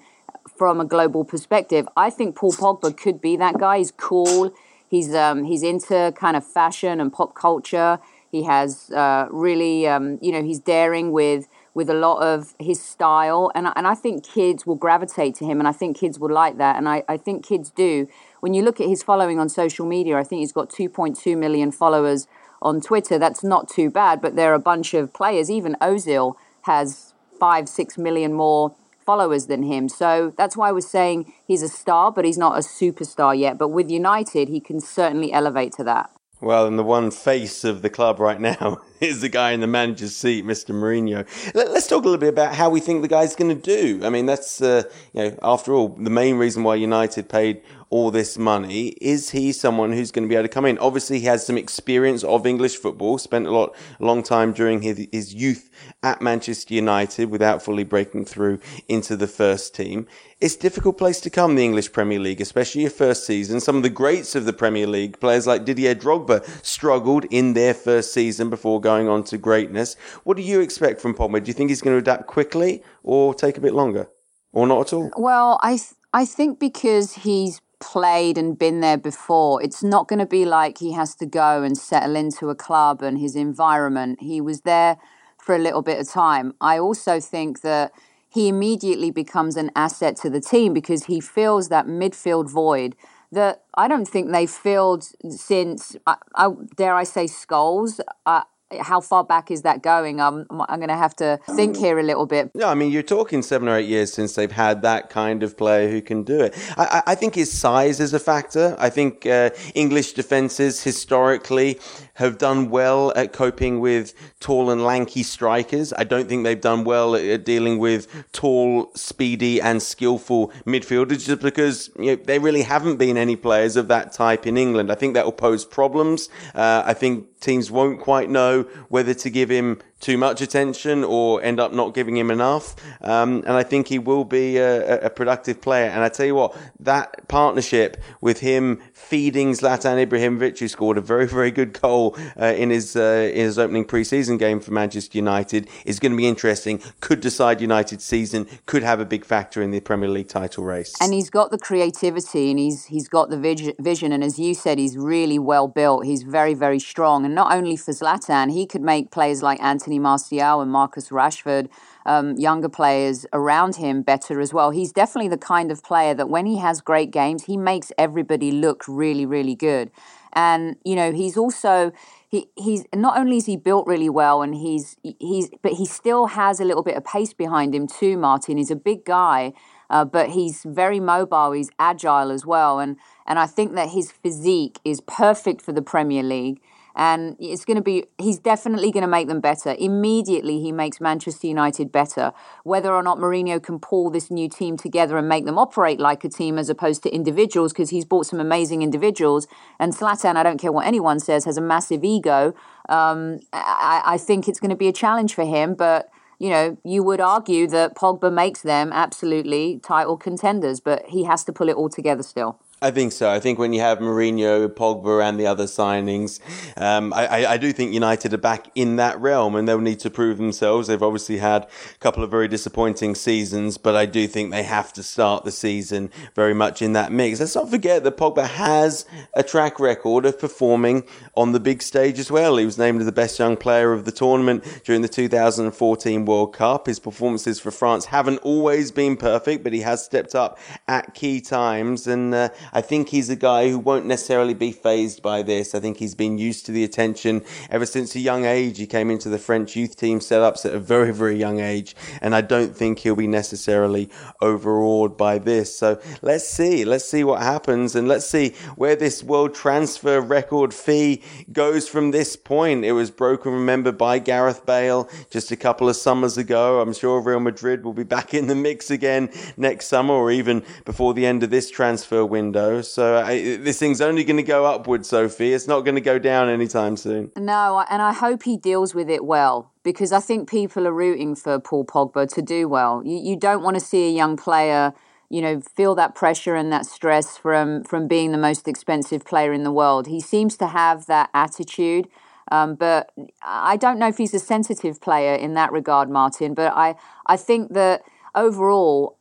from 0.57 0.81
a 0.81 0.85
global 0.85 1.23
perspective. 1.23 1.87
I 1.95 2.09
think 2.09 2.35
Paul 2.35 2.51
Pogba 2.51 2.97
could 2.97 3.21
be 3.21 3.37
that 3.37 3.57
guy. 3.57 3.77
He's 3.77 3.91
cool. 3.91 4.53
He's 4.89 5.15
um, 5.15 5.45
he's 5.45 5.63
into 5.63 6.13
kind 6.17 6.35
of 6.35 6.45
fashion 6.45 6.99
and 6.99 7.11
pop 7.13 7.35
culture. 7.35 7.99
He 8.29 8.43
has 8.43 8.89
uh, 8.91 9.27
really 9.31 9.87
um, 9.87 10.19
you 10.21 10.33
know 10.33 10.43
he's 10.43 10.59
daring 10.59 11.13
with 11.13 11.47
with 11.77 11.91
a 11.91 11.93
lot 11.93 12.23
of 12.23 12.55
his 12.59 12.81
style, 12.81 13.51
and 13.53 13.67
and 13.75 13.85
I 13.85 13.93
think 13.93 14.23
kids 14.23 14.65
will 14.65 14.79
gravitate 14.85 15.35
to 15.35 15.45
him, 15.45 15.59
and 15.59 15.67
I 15.67 15.71
think 15.71 15.95
kids 15.95 16.17
will 16.17 16.31
like 16.31 16.57
that, 16.57 16.75
and 16.75 16.89
I, 16.89 17.03
I 17.07 17.17
think 17.17 17.45
kids 17.45 17.69
do. 17.69 18.07
When 18.39 18.55
you 18.55 18.63
look 18.63 18.81
at 18.81 18.87
his 18.87 19.03
following 19.03 19.37
on 19.39 19.47
social 19.47 19.85
media, 19.85 20.17
I 20.17 20.23
think 20.23 20.39
he's 20.39 20.51
got 20.51 20.71
2.2 20.71 21.37
million 21.37 21.71
followers 21.71 22.25
on 22.63 22.81
Twitter. 22.81 23.19
That's 23.19 23.43
not 23.43 23.69
too 23.69 23.91
bad, 23.91 24.21
but 24.21 24.35
there 24.35 24.51
are 24.51 24.55
a 24.55 24.59
bunch 24.71 24.95
of 24.95 25.13
players. 25.13 25.51
Even 25.51 25.75
Ozil 25.79 26.33
has 26.63 27.13
five, 27.39 27.69
six 27.69 27.95
million 27.95 28.33
more 28.33 28.73
followers 29.05 29.45
than 29.45 29.61
him. 29.61 29.87
So 29.87 30.33
that's 30.35 30.57
why 30.57 30.69
I 30.69 30.71
was 30.71 30.87
saying 30.89 31.31
he's 31.45 31.61
a 31.61 31.69
star, 31.69 32.11
but 32.11 32.25
he's 32.25 32.39
not 32.39 32.57
a 32.57 32.61
superstar 32.61 33.37
yet. 33.37 33.59
But 33.59 33.67
with 33.67 33.91
United, 33.91 34.49
he 34.49 34.59
can 34.59 34.79
certainly 34.79 35.31
elevate 35.31 35.73
to 35.73 35.83
that. 35.83 36.09
Well, 36.39 36.67
and 36.67 36.77
the 36.77 36.83
one 36.83 37.09
face 37.09 37.63
of 37.63 37.81
the 37.81 37.89
club 37.89 38.19
right 38.19 38.39
now 38.39 38.81
is 39.01 39.21
the 39.21 39.29
guy 39.29 39.53
in 39.53 39.59
the 39.59 39.67
manager's 39.67 40.15
seat, 40.15 40.45
Mr. 40.45 40.69
Mourinho. 40.69 41.25
Let, 41.55 41.69
us 41.69 41.87
talk 41.87 42.03
a 42.03 42.05
little 42.05 42.19
bit 42.19 42.29
about 42.29 42.53
how 42.53 42.69
we 42.69 42.79
think 42.79 43.01
the 43.01 43.07
guy's 43.07 43.35
going 43.35 43.59
to 43.59 43.61
do. 43.61 44.05
I 44.05 44.09
mean, 44.09 44.27
that's, 44.27 44.61
uh, 44.61 44.83
you 45.13 45.23
know, 45.23 45.39
after 45.41 45.73
all, 45.73 45.89
the 45.89 46.11
main 46.11 46.37
reason 46.37 46.63
why 46.63 46.75
United 46.75 47.27
paid 47.27 47.63
all 47.89 48.11
this 48.11 48.37
money. 48.37 48.87
Is 48.99 49.31
he 49.31 49.51
someone 49.51 49.91
who's 49.91 50.11
going 50.11 50.27
to 50.27 50.29
be 50.29 50.35
able 50.35 50.43
to 50.43 50.53
come 50.53 50.65
in? 50.65 50.77
Obviously, 50.77 51.19
he 51.19 51.25
has 51.25 51.45
some 51.45 51.57
experience 51.57 52.23
of 52.23 52.45
English 52.45 52.77
football, 52.77 53.17
spent 53.17 53.47
a 53.47 53.51
lot, 53.51 53.75
a 53.99 54.05
long 54.05 54.23
time 54.23 54.51
during 54.51 54.81
his, 54.81 55.07
his 55.11 55.33
youth 55.33 55.69
at 56.03 56.21
Manchester 56.21 56.73
United 56.73 57.29
without 57.29 57.61
fully 57.61 57.83
breaking 57.83 58.25
through 58.25 58.59
into 58.87 59.15
the 59.15 59.27
first 59.27 59.73
team. 59.73 60.07
It's 60.39 60.55
a 60.55 60.59
difficult 60.59 60.97
place 60.97 61.19
to 61.21 61.29
come, 61.29 61.55
the 61.55 61.65
English 61.65 61.91
Premier 61.91 62.19
League, 62.19 62.41
especially 62.41 62.81
your 62.81 62.91
first 62.91 63.25
season. 63.25 63.59
Some 63.59 63.77
of 63.77 63.83
the 63.83 63.89
greats 63.89 64.35
of 64.35 64.45
the 64.45 64.53
Premier 64.53 64.85
League, 64.85 65.19
players 65.19 65.47
like 65.47 65.65
Didier 65.65 65.95
Drogba, 65.95 66.45
struggled 66.63 67.25
in 67.25 67.53
their 67.53 67.73
first 67.73 68.13
season 68.13 68.49
before 68.49 68.79
going 68.79 69.07
on 69.07 69.23
to 69.25 69.37
greatness. 69.37 69.95
What 70.25 70.37
do 70.37 70.43
you 70.43 70.59
expect 70.59 71.01
from 71.01 71.15
Pogba? 71.15 71.43
Do 71.43 71.47
you 71.47 71.53
think 71.53 71.69
he's 71.69 71.81
going 71.81 71.95
to 71.95 71.99
adapt 71.99 72.27
quickly 72.27 72.83
or 73.01 73.33
take 73.33 73.57
a 73.57 73.61
bit 73.61 73.73
longer? 73.73 74.09
Or 74.53 74.67
not 74.67 74.87
at 74.87 74.93
all? 74.93 75.11
Well, 75.17 75.59
I, 75.61 75.77
th- 75.77 75.93
I 76.13 76.25
think 76.25 76.59
because 76.59 77.13
he's 77.13 77.61
played 77.79 78.37
and 78.37 78.57
been 78.57 78.81
there 78.81 78.97
before, 78.97 79.61
it's 79.61 79.83
not 79.83 80.07
going 80.07 80.19
to 80.19 80.25
be 80.25 80.45
like 80.45 80.77
he 80.79 80.93
has 80.93 81.15
to 81.15 81.25
go 81.25 81.63
and 81.63 81.77
settle 81.77 82.15
into 82.15 82.49
a 82.49 82.55
club 82.55 83.01
and 83.01 83.17
his 83.19 83.35
environment. 83.35 84.21
He 84.21 84.41
was 84.41 84.61
there 84.61 84.97
for 85.37 85.55
a 85.55 85.59
little 85.59 85.81
bit 85.81 85.99
of 85.99 86.09
time. 86.09 86.53
I 86.59 86.79
also 86.79 87.19
think 87.19 87.61
that 87.61 87.91
he 88.29 88.47
immediately 88.47 89.11
becomes 89.11 89.55
an 89.55 89.71
asset 89.75 90.15
to 90.17 90.29
the 90.29 90.41
team 90.41 90.73
because 90.73 91.05
he 91.05 91.19
fills 91.21 91.69
that 91.69 91.85
midfield 91.87 92.49
void 92.49 92.95
that 93.31 93.63
I 93.73 93.87
don't 93.87 94.07
think 94.07 94.31
they've 94.31 94.49
filled 94.49 95.05
since, 95.29 95.95
I, 96.05 96.17
I, 96.35 96.49
dare 96.75 96.95
I 96.95 97.03
say, 97.03 97.25
Scholes. 97.25 97.99
Uh, 98.25 98.43
how 98.81 98.99
far 98.99 99.23
back 99.23 99.49
is 99.49 99.61
that 99.61 99.81
going? 99.81 100.19
I'm, 100.19 100.45
I'm 100.49 100.79
going 100.79 100.89
to 100.89 100.97
have 100.97 101.15
to 101.17 101.39
think 101.55 101.77
here 101.77 101.99
a 101.99 102.03
little 102.03 102.25
bit. 102.25 102.51
Yeah, 102.53 102.69
I 102.69 102.75
mean, 102.75 102.91
you're 102.91 103.03
talking 103.03 103.41
seven 103.41 103.67
or 103.67 103.77
eight 103.77 103.87
years 103.87 104.11
since 104.11 104.35
they've 104.35 104.51
had 104.51 104.81
that 104.81 105.09
kind 105.09 105.41
of 105.43 105.55
player 105.55 105.89
who 105.89 106.01
can 106.01 106.23
do 106.23 106.41
it. 106.41 106.53
I, 106.77 107.03
I 107.07 107.15
think 107.15 107.35
his 107.35 107.51
size 107.51 107.99
is 107.99 108.13
a 108.13 108.19
factor. 108.19 108.75
I 108.77 108.89
think 108.89 109.25
uh, 109.25 109.51
English 109.73 110.13
defenses 110.13 110.83
historically 110.83 111.79
have 112.15 112.37
done 112.37 112.69
well 112.69 113.13
at 113.15 113.31
coping 113.31 113.79
with 113.79 114.13
tall 114.39 114.69
and 114.69 114.83
lanky 114.83 115.23
strikers. 115.23 115.93
I 115.93 116.03
don't 116.03 116.27
think 116.27 116.43
they've 116.43 116.59
done 116.59 116.83
well 116.83 117.15
at 117.15 117.45
dealing 117.45 117.77
with 117.77 118.07
tall, 118.33 118.91
speedy, 118.95 119.61
and 119.61 119.81
skillful 119.81 120.51
midfielders 120.65 121.25
just 121.25 121.41
because 121.41 121.89
you 121.97 122.15
know, 122.17 122.23
there 122.23 122.39
really 122.39 122.63
haven't 122.63 122.97
been 122.97 123.17
any 123.17 123.35
players 123.35 123.75
of 123.75 123.87
that 123.87 124.11
type 124.11 124.45
in 124.45 124.57
England. 124.57 124.91
I 124.91 124.95
think 124.95 125.13
that 125.13 125.25
will 125.25 125.31
pose 125.31 125.63
problems. 125.63 126.29
Uh, 126.53 126.83
I 126.85 126.93
think 126.93 127.39
teams 127.39 127.69
won't 127.71 128.01
quite 128.01 128.29
know 128.29 128.56
whether 128.89 129.13
to 129.13 129.29
give 129.29 129.49
him 129.49 129.79
too 129.99 130.17
much 130.17 130.41
attention 130.41 131.03
or 131.03 131.41
end 131.41 131.59
up 131.59 131.73
not 131.73 131.93
giving 131.93 132.15
him 132.15 132.29
enough. 132.29 132.75
Um, 133.01 133.43
and 133.47 133.51
I 133.51 133.63
think 133.63 133.87
he 133.87 133.99
will 133.99 134.25
be 134.25 134.57
a, 134.57 135.05
a, 135.05 135.09
productive 135.09 135.61
player. 135.61 135.89
And 135.89 136.03
I 136.03 136.09
tell 136.09 136.25
you 136.25 136.35
what, 136.35 136.55
that 136.79 137.27
partnership 137.27 137.97
with 138.21 138.39
him 138.41 138.81
feeding 138.93 139.53
Zlatan 139.53 140.05
Ibrahimovic, 140.05 140.59
who 140.59 140.67
scored 140.67 140.97
a 140.97 141.01
very, 141.01 141.27
very 141.27 141.51
good 141.51 141.79
goal 141.81 142.15
uh, 142.39 142.45
in 142.45 142.69
his 142.69 142.95
uh, 142.95 143.31
in 143.33 143.45
his 143.45 143.57
opening 143.57 143.85
preseason 143.85 144.37
game 144.37 144.59
for 144.59 144.71
Manchester 144.71 145.17
United, 145.17 145.67
is 145.85 145.99
going 145.99 146.11
to 146.11 146.17
be 146.17 146.27
interesting. 146.27 146.81
Could 146.99 147.21
decide 147.21 147.59
United's 147.61 148.03
season. 148.03 148.47
Could 148.65 148.83
have 148.83 148.99
a 148.99 149.05
big 149.05 149.25
factor 149.25 149.61
in 149.61 149.71
the 149.71 149.79
Premier 149.79 150.09
League 150.09 150.29
title 150.29 150.63
race. 150.63 150.95
And 151.01 151.13
he's 151.13 151.29
got 151.29 151.49
the 151.49 151.57
creativity, 151.57 152.51
and 152.51 152.59
he's 152.59 152.85
he's 152.85 153.07
got 153.07 153.29
the 153.29 153.37
vision. 153.79 154.11
And 154.11 154.23
as 154.23 154.37
you 154.37 154.53
said, 154.53 154.77
he's 154.77 154.95
really 154.95 155.39
well 155.39 155.67
built. 155.67 156.05
He's 156.05 156.23
very, 156.23 156.53
very 156.53 156.79
strong. 156.79 157.25
And 157.25 157.33
not 157.33 157.53
only 157.53 157.75
for 157.77 157.91
Zlatan, 157.91 158.51
he 158.51 158.65
could 158.65 158.81
make 158.81 159.09
players 159.09 159.41
like 159.41 159.59
Anthony 159.61 159.86
Anthony 159.87 159.99
Martial 159.99 160.59
and 160.59 160.69
Marcus 160.69 161.07
Rashford, 161.11 161.69
um, 162.05 162.35
younger 162.35 162.67
players 162.67 163.25
around 163.31 163.77
him 163.77 164.01
better 164.01 164.41
as 164.41 164.53
well. 164.53 164.71
He's 164.71 164.91
definitely 164.91 165.29
the 165.29 165.37
kind 165.37 165.71
of 165.71 165.81
player 165.81 166.13
that 166.13 166.27
when 166.27 166.45
he 166.45 166.57
has 166.57 166.81
great 166.81 167.09
games, 167.09 167.45
he 167.45 167.55
makes 167.55 167.89
everybody 167.97 168.51
look 168.51 168.83
really, 168.85 169.25
really 169.25 169.55
good. 169.55 169.89
And 170.33 170.75
you 170.83 170.93
know, 170.93 171.13
he's 171.13 171.37
also 171.37 171.93
he 172.27 172.49
he's 172.57 172.83
not 172.93 173.17
only 173.17 173.37
is 173.37 173.45
he 173.45 173.55
built 173.55 173.87
really 173.87 174.09
well, 174.09 174.41
and 174.41 174.55
he's 174.55 174.97
he's 175.01 175.49
but 175.61 175.73
he 175.73 175.85
still 175.85 176.27
has 176.27 176.59
a 176.59 176.65
little 176.65 176.83
bit 176.83 176.97
of 176.97 177.05
pace 177.05 177.33
behind 177.33 177.73
him 177.73 177.87
too. 177.87 178.17
Martin, 178.17 178.57
he's 178.57 178.71
a 178.71 178.75
big 178.75 179.05
guy. 179.05 179.53
Uh, 179.89 180.03
but 180.03 180.31
he's 180.31 180.63
very 180.63 180.99
mobile. 180.99 181.53
He's 181.53 181.69
agile 181.79 182.29
as 182.29 182.45
well, 182.45 182.77
and 182.79 182.97
and 183.25 183.39
I 183.39 183.47
think 183.47 183.73
that 183.75 183.87
his 183.91 184.11
physique 184.11 184.79
is 184.83 184.99
perfect 184.99 185.61
for 185.61 185.71
the 185.71 185.81
Premier 185.81 186.23
League 186.23 186.59
and 186.97 187.37
it's 187.39 187.63
going 187.63 187.75
to 187.75 187.83
be 187.83 188.05
he's 188.17 188.39
definitely 188.39 188.91
going 188.91 189.03
to 189.03 189.07
make 189.07 189.27
them 189.27 189.39
better. 189.39 189.75
Immediately 189.77 190.59
he 190.59 190.71
makes 190.71 190.99
manchester 190.99 191.45
united 191.45 191.91
better. 191.91 192.33
Whether 192.63 192.91
or 192.91 193.03
not 193.03 193.19
Mourinho 193.19 193.61
can 193.61 193.79
pull 193.79 194.09
this 194.09 194.31
new 194.31 194.49
team 194.49 194.77
together 194.77 195.15
and 195.17 195.29
make 195.29 195.45
them 195.45 195.59
operate 195.59 195.99
like 195.99 196.23
a 196.23 196.29
team 196.29 196.57
as 196.57 196.69
opposed 196.69 197.03
to 197.03 197.09
individuals 197.13 197.71
because 197.71 197.91
he's 197.91 198.03
bought 198.03 198.25
some 198.25 198.39
amazing 198.39 198.81
individuals. 198.81 199.47
And 199.79 199.93
Zlatan 199.93 200.35
I 200.35 200.43
don't 200.43 200.59
care 200.59 200.71
what 200.71 200.87
anyone 200.87 201.19
says 201.19 201.45
has 201.45 201.55
a 201.55 201.61
massive 201.61 202.03
ego. 202.03 202.55
Um, 202.89 203.39
I, 203.53 204.01
I 204.03 204.17
think 204.17 204.47
it's 204.47 204.59
going 204.59 204.71
to 204.71 204.75
be 204.75 204.87
a 204.87 204.93
challenge 204.93 205.35
for 205.35 205.45
him 205.45 205.75
but 205.75 206.09
you 206.39 206.49
know, 206.51 206.77
you 206.83 207.01
would 207.01 207.19
argue 207.19 207.65
that 207.67 207.95
Pogba 207.95 208.31
makes 208.31 208.61
them 208.61 208.91
absolutely 208.93 209.79
title 209.83 210.17
contenders, 210.17 210.79
but 210.79 211.07
he 211.07 211.23
has 211.23 211.43
to 211.45 211.51
pull 211.51 211.67
it 211.67 211.75
all 211.75 211.89
together 211.89 212.21
still. 212.21 212.59
I 212.79 212.91
think 212.91 213.11
so. 213.11 213.27
I 213.27 213.39
think 213.39 213.57
when 213.57 213.73
you 213.73 213.79
have 213.79 213.97
Mourinho, 213.97 214.67
Pogba, 214.67 215.27
and 215.27 215.39
the 215.39 215.47
other 215.47 215.63
signings, 215.63 216.39
um, 216.79 217.11
I, 217.11 217.47
I, 217.47 217.57
do 217.57 217.73
think 217.73 217.91
United 217.91 218.35
are 218.35 218.37
back 218.37 218.67
in 218.75 218.97
that 218.97 219.19
realm, 219.19 219.55
and 219.55 219.67
they'll 219.67 219.79
need 219.79 219.99
to 220.01 220.11
prove 220.11 220.37
themselves. 220.37 220.87
They've 220.87 221.01
obviously 221.01 221.39
had 221.39 221.63
a 221.63 221.97
couple 221.99 222.23
of 222.23 222.29
very 222.29 222.47
disappointing 222.47 223.15
seasons, 223.15 223.79
but 223.79 223.95
I 223.95 224.05
do 224.05 224.27
think 224.27 224.51
they 224.51 224.61
have 224.61 224.93
to 224.93 225.01
start 225.01 225.43
the 225.43 225.51
season 225.51 226.11
very 226.35 226.53
much 226.53 226.83
in 226.83 226.93
that 226.93 227.11
mix. 227.11 227.39
Let's 227.39 227.55
not 227.55 227.67
forget 227.67 228.03
that 228.03 228.15
Pogba 228.15 228.47
has 228.47 229.07
a 229.33 229.41
track 229.41 229.79
record 229.79 230.27
of 230.27 230.37
performing 230.37 231.03
on 231.35 231.53
the 231.53 231.59
big 231.59 231.81
stage 231.81 232.19
as 232.19 232.29
well. 232.29 232.57
He 232.57 232.65
was 232.65 232.77
named 232.77 233.01
the 233.01 233.11
best 233.11 233.39
young 233.39 233.57
player 233.57 233.91
of 233.91 234.05
the 234.05 234.11
tournament 234.11 234.83
during 234.83 235.01
the 235.01 235.09
2014 235.09 236.25
World 236.25 236.53
Cup. 236.53 236.85
His 236.85 236.99
performances 236.99 237.59
for 237.59 237.71
France 237.71 238.05
haven't 238.05 238.37
always 238.43 238.91
been 238.91 239.17
perfect, 239.17 239.63
but 239.63 239.73
he 239.73 239.81
has 239.81 240.05
stepped 240.05 240.35
up 240.35 240.59
at 240.87 241.15
key 241.15 241.41
times, 241.41 242.05
and 242.05 242.35
uh, 242.35 242.49
I 242.73 242.81
think 242.81 243.09
he's 243.09 243.29
a 243.29 243.35
guy 243.35 243.69
who 243.69 243.79
won't 243.79 244.05
necessarily 244.05 244.53
be 244.53 244.71
fazed 244.71 245.21
by 245.21 245.43
this. 245.43 245.73
I 245.73 245.79
think 245.79 245.97
he's 245.97 246.15
been 246.15 246.37
used 246.37 246.65
to 246.65 246.71
the 246.71 246.83
attention 246.83 247.43
ever 247.69 247.85
since 247.85 248.15
a 248.15 248.19
young 248.19 248.45
age. 248.45 248.77
He 248.77 248.87
came 248.87 249.09
into 249.09 249.29
the 249.29 249.39
French 249.39 249.75
youth 249.75 249.95
team 249.95 250.19
setups 250.19 250.65
at 250.65 250.73
a 250.73 250.79
very, 250.79 251.13
very 251.13 251.37
young 251.37 251.59
age, 251.59 251.95
and 252.21 252.35
I 252.35 252.41
don't 252.41 252.75
think 252.75 252.99
he'll 252.99 253.15
be 253.15 253.27
necessarily 253.27 254.09
overawed 254.41 255.17
by 255.17 255.37
this. 255.37 255.75
So 255.75 255.99
let's 256.21 256.47
see. 256.47 256.85
Let's 256.85 257.09
see 257.09 257.23
what 257.23 257.41
happens, 257.41 257.95
and 257.95 258.07
let's 258.07 258.25
see 258.25 258.53
where 258.75 258.95
this 258.95 259.23
world 259.23 259.53
transfer 259.55 260.19
record 260.19 260.73
fee 260.73 261.21
goes 261.51 261.87
from 261.87 262.11
this 262.11 262.35
point. 262.35 262.85
It 262.85 262.93
was 262.93 263.11
broken, 263.11 263.53
remember, 263.53 263.91
by 263.91 264.19
Gareth 264.19 264.65
Bale 264.65 265.09
just 265.29 265.51
a 265.51 265.55
couple 265.55 265.89
of 265.89 265.95
summers 265.95 266.37
ago. 266.37 266.81
I'm 266.81 266.93
sure 266.93 267.21
Real 267.21 267.39
Madrid 267.39 267.83
will 267.83 267.93
be 267.93 268.03
back 268.03 268.33
in 268.33 268.47
the 268.47 268.55
mix 268.55 268.89
again 268.89 269.29
next 269.55 269.87
summer 269.87 270.13
or 270.13 270.31
even 270.31 270.63
before 270.85 271.13
the 271.13 271.25
end 271.25 271.43
of 271.43 271.49
this 271.49 271.69
transfer 271.69 272.25
window 272.25 272.56
So 272.81 273.17
I, 273.17 273.57
this 273.57 273.79
thing's 273.79 274.01
only 274.01 274.23
going 274.23 274.37
to 274.37 274.43
go 274.43 274.65
upwards, 274.65 275.09
Sophie. 275.09 275.53
It's 275.53 275.67
not 275.67 275.81
going 275.81 275.95
to 275.95 276.01
go 276.01 276.19
down 276.19 276.49
anytime 276.49 276.97
soon. 276.97 277.31
No, 277.37 277.85
and 277.89 278.01
I 278.01 278.13
hope 278.13 278.43
he 278.43 278.57
deals 278.57 278.95
with 278.95 279.09
it 279.09 279.25
well 279.25 279.71
because 279.83 280.11
I 280.11 280.19
think 280.19 280.49
people 280.49 280.87
are 280.87 280.93
rooting 280.93 281.35
for 281.35 281.59
Paul 281.59 281.85
Pogba 281.85 282.27
to 282.33 282.41
do 282.41 282.67
well. 282.67 283.01
You, 283.05 283.17
you 283.17 283.35
don't 283.35 283.63
want 283.63 283.75
to 283.75 283.81
see 283.81 284.07
a 284.07 284.11
young 284.11 284.37
player 284.37 284.93
you 285.29 285.41
know 285.41 285.59
feel 285.59 285.95
that 285.95 286.15
pressure 286.15 286.55
and 286.55 286.71
that 286.71 286.85
stress 286.85 287.37
from 287.37 287.83
from 287.83 288.07
being 288.07 288.31
the 288.31 288.37
most 288.37 288.67
expensive 288.67 289.25
player 289.25 289.51
in 289.51 289.63
the 289.63 289.71
world 289.71 290.07
he 290.07 290.21
seems 290.21 290.55
to 290.57 290.67
have 290.67 291.05
that 291.07 291.29
attitude 291.33 292.07
um, 292.49 292.75
but 292.75 293.11
i 293.43 293.75
don't 293.75 293.99
know 293.99 294.07
if 294.07 294.17
he's 294.17 294.33
a 294.33 294.39
sensitive 294.39 295.01
player 295.01 295.35
in 295.35 295.53
that 295.53 295.71
regard 295.71 296.09
martin 296.09 296.53
but 296.53 296.71
i 296.75 296.95
i 297.25 297.35
think 297.35 297.73
that 297.73 298.03
overall 298.35 299.17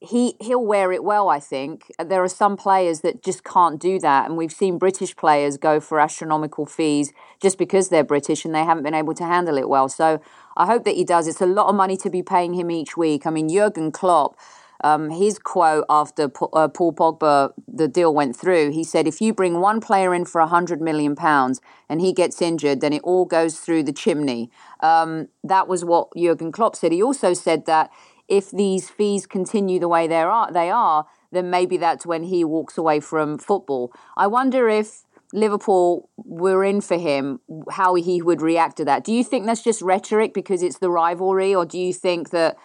he 0.00 0.34
he'll 0.40 0.64
wear 0.64 0.92
it 0.92 1.02
well. 1.02 1.28
I 1.28 1.40
think 1.40 1.90
there 1.98 2.22
are 2.22 2.28
some 2.28 2.56
players 2.56 3.00
that 3.00 3.22
just 3.22 3.44
can't 3.44 3.80
do 3.80 3.98
that, 4.00 4.26
and 4.26 4.36
we've 4.36 4.52
seen 4.52 4.78
British 4.78 5.16
players 5.16 5.56
go 5.56 5.80
for 5.80 5.98
astronomical 5.98 6.66
fees 6.66 7.12
just 7.40 7.56
because 7.56 7.88
they're 7.88 8.04
British 8.04 8.44
and 8.44 8.54
they 8.54 8.64
haven't 8.64 8.84
been 8.84 8.94
able 8.94 9.14
to 9.14 9.24
handle 9.24 9.56
it 9.56 9.68
well. 9.68 9.88
So 9.88 10.20
I 10.56 10.66
hope 10.66 10.84
that 10.84 10.96
he 10.96 11.04
does. 11.04 11.26
It's 11.26 11.40
a 11.40 11.46
lot 11.46 11.68
of 11.68 11.74
money 11.74 11.96
to 11.98 12.10
be 12.10 12.22
paying 12.22 12.54
him 12.54 12.70
each 12.70 12.96
week. 12.96 13.26
I 13.26 13.30
mean, 13.30 13.48
Jurgen 13.48 13.90
Klopp. 13.90 14.38
Um, 14.84 15.08
his 15.08 15.38
quote 15.38 15.86
after 15.88 16.24
uh, 16.52 16.68
Paul 16.68 16.92
Pogba 16.92 17.54
the 17.66 17.88
deal 17.88 18.14
went 18.14 18.36
through, 18.36 18.72
he 18.72 18.84
said, 18.84 19.08
"If 19.08 19.22
you 19.22 19.32
bring 19.32 19.58
one 19.58 19.80
player 19.80 20.14
in 20.14 20.26
for 20.26 20.42
a 20.42 20.46
hundred 20.46 20.82
million 20.82 21.16
pounds 21.16 21.62
and 21.88 22.02
he 22.02 22.12
gets 22.12 22.42
injured, 22.42 22.82
then 22.82 22.92
it 22.92 23.00
all 23.02 23.24
goes 23.24 23.58
through 23.58 23.84
the 23.84 23.92
chimney." 23.92 24.50
Um, 24.80 25.28
that 25.42 25.66
was 25.66 25.82
what 25.82 26.08
Jurgen 26.14 26.52
Klopp 26.52 26.76
said. 26.76 26.92
He 26.92 27.02
also 27.02 27.32
said 27.32 27.64
that 27.64 27.90
if 28.28 28.50
these 28.50 28.90
fees 28.90 29.26
continue 29.26 29.78
the 29.78 29.88
way 29.88 30.06
they 30.06 30.22
are, 30.22 30.52
they 30.52 30.70
are, 30.70 31.06
then 31.32 31.50
maybe 31.50 31.76
that's 31.76 32.06
when 32.06 32.24
he 32.24 32.44
walks 32.44 32.76
away 32.78 33.00
from 33.00 33.38
football. 33.38 33.92
I 34.16 34.26
wonder 34.26 34.68
if 34.68 35.04
Liverpool 35.32 36.08
were 36.16 36.64
in 36.64 36.80
for 36.80 36.98
him, 36.98 37.40
how 37.70 37.94
he 37.94 38.22
would 38.22 38.40
react 38.40 38.76
to 38.78 38.84
that. 38.84 39.04
Do 39.04 39.12
you 39.12 39.24
think 39.24 39.46
that's 39.46 39.62
just 39.62 39.82
rhetoric 39.82 40.32
because 40.34 40.62
it's 40.62 40.78
the 40.78 40.90
rivalry, 40.90 41.54
or 41.54 41.64
do 41.66 41.78
you 41.78 41.92
think 41.92 42.30
that? 42.30 42.56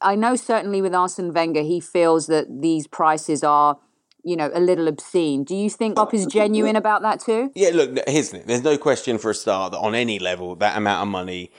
I 0.00 0.14
know 0.14 0.36
certainly 0.36 0.80
with 0.80 0.94
Arsene 0.94 1.32
Wenger, 1.32 1.62
he 1.62 1.80
feels 1.80 2.28
that 2.28 2.60
these 2.60 2.86
prices 2.86 3.42
are 3.42 3.78
you 4.24 4.36
know, 4.36 4.50
a 4.52 4.60
little 4.60 4.88
obscene. 4.88 5.44
Do 5.44 5.56
you 5.56 5.70
think 5.70 5.96
Klopp 5.96 6.12
is 6.12 6.26
genuine 6.26 6.76
about 6.76 7.02
that 7.02 7.20
too? 7.20 7.50
Yeah, 7.54 7.70
look, 7.72 7.98
here's 8.06 8.30
the. 8.30 8.40
There's 8.40 8.62
no 8.62 8.76
question 8.76 9.16
for 9.16 9.30
a 9.30 9.34
start 9.34 9.72
that 9.72 9.78
on 9.78 9.94
any 9.94 10.18
level, 10.18 10.54
that 10.56 10.76
amount 10.76 11.02
of 11.02 11.08
money 11.08 11.50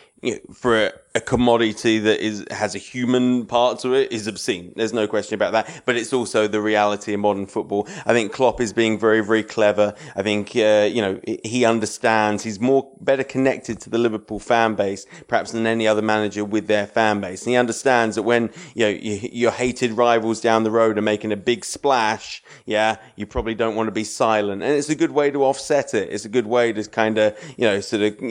for 0.53 0.91
a, 1.15 1.21
commodity 1.21 1.99
that 1.99 2.23
is 2.23 2.45
has 2.49 2.75
a 2.75 2.77
human 2.77 3.45
part 3.45 3.79
to 3.79 3.93
it 3.93 4.09
is 4.11 4.25
obscene. 4.25 4.71
There's 4.75 4.93
no 4.93 5.05
question 5.05 5.35
about 5.35 5.51
that. 5.51 5.83
But 5.85 5.97
it's 5.97 6.13
also 6.13 6.47
the 6.47 6.61
reality 6.61 7.13
of 7.13 7.19
modern 7.19 7.45
football. 7.45 7.88
I 8.05 8.13
think 8.13 8.31
Klopp 8.31 8.61
is 8.61 8.71
being 8.71 8.97
very, 8.97 9.21
very 9.21 9.43
clever. 9.43 9.95
I 10.15 10.23
think 10.23 10.55
uh, 10.55 10.89
you 10.91 11.01
know 11.01 11.19
he 11.43 11.65
understands. 11.65 12.43
He's 12.43 12.59
more 12.59 12.89
better 13.01 13.23
connected 13.23 13.81
to 13.81 13.89
the 13.89 13.97
Liverpool 13.97 14.39
fan 14.39 14.75
base, 14.75 15.05
perhaps 15.27 15.51
than 15.51 15.65
any 15.65 15.88
other 15.88 16.01
manager 16.01 16.45
with 16.45 16.67
their 16.67 16.88
fan 16.88 17.19
base. 17.19 17.43
And 17.43 17.51
he 17.51 17.57
understands 17.57 18.15
that 18.15 18.23
when 18.23 18.49
you 18.75 18.85
know 18.85 18.89
your 18.89 19.51
hated 19.51 19.93
rivals 19.93 20.39
down 20.41 20.63
the 20.63 20.71
road 20.71 20.97
are 20.97 21.01
making 21.01 21.31
a 21.31 21.38
big 21.38 21.65
splash, 21.65 22.43
yeah, 22.65 22.97
you 23.15 23.25
probably 23.25 23.55
don't 23.55 23.75
want 23.75 23.88
to 23.88 23.91
be 23.91 24.05
silent. 24.05 24.63
And 24.63 24.73
it's 24.73 24.89
a 24.89 24.95
good 24.95 25.11
way 25.11 25.31
to 25.31 25.43
offset 25.43 25.93
it. 25.93 26.09
It's 26.11 26.25
a 26.25 26.29
good 26.29 26.47
way 26.47 26.71
to 26.73 26.83
kind 26.85 27.17
of 27.17 27.38
you 27.57 27.65
know 27.65 27.79
sort 27.81 28.03
of 28.03 28.21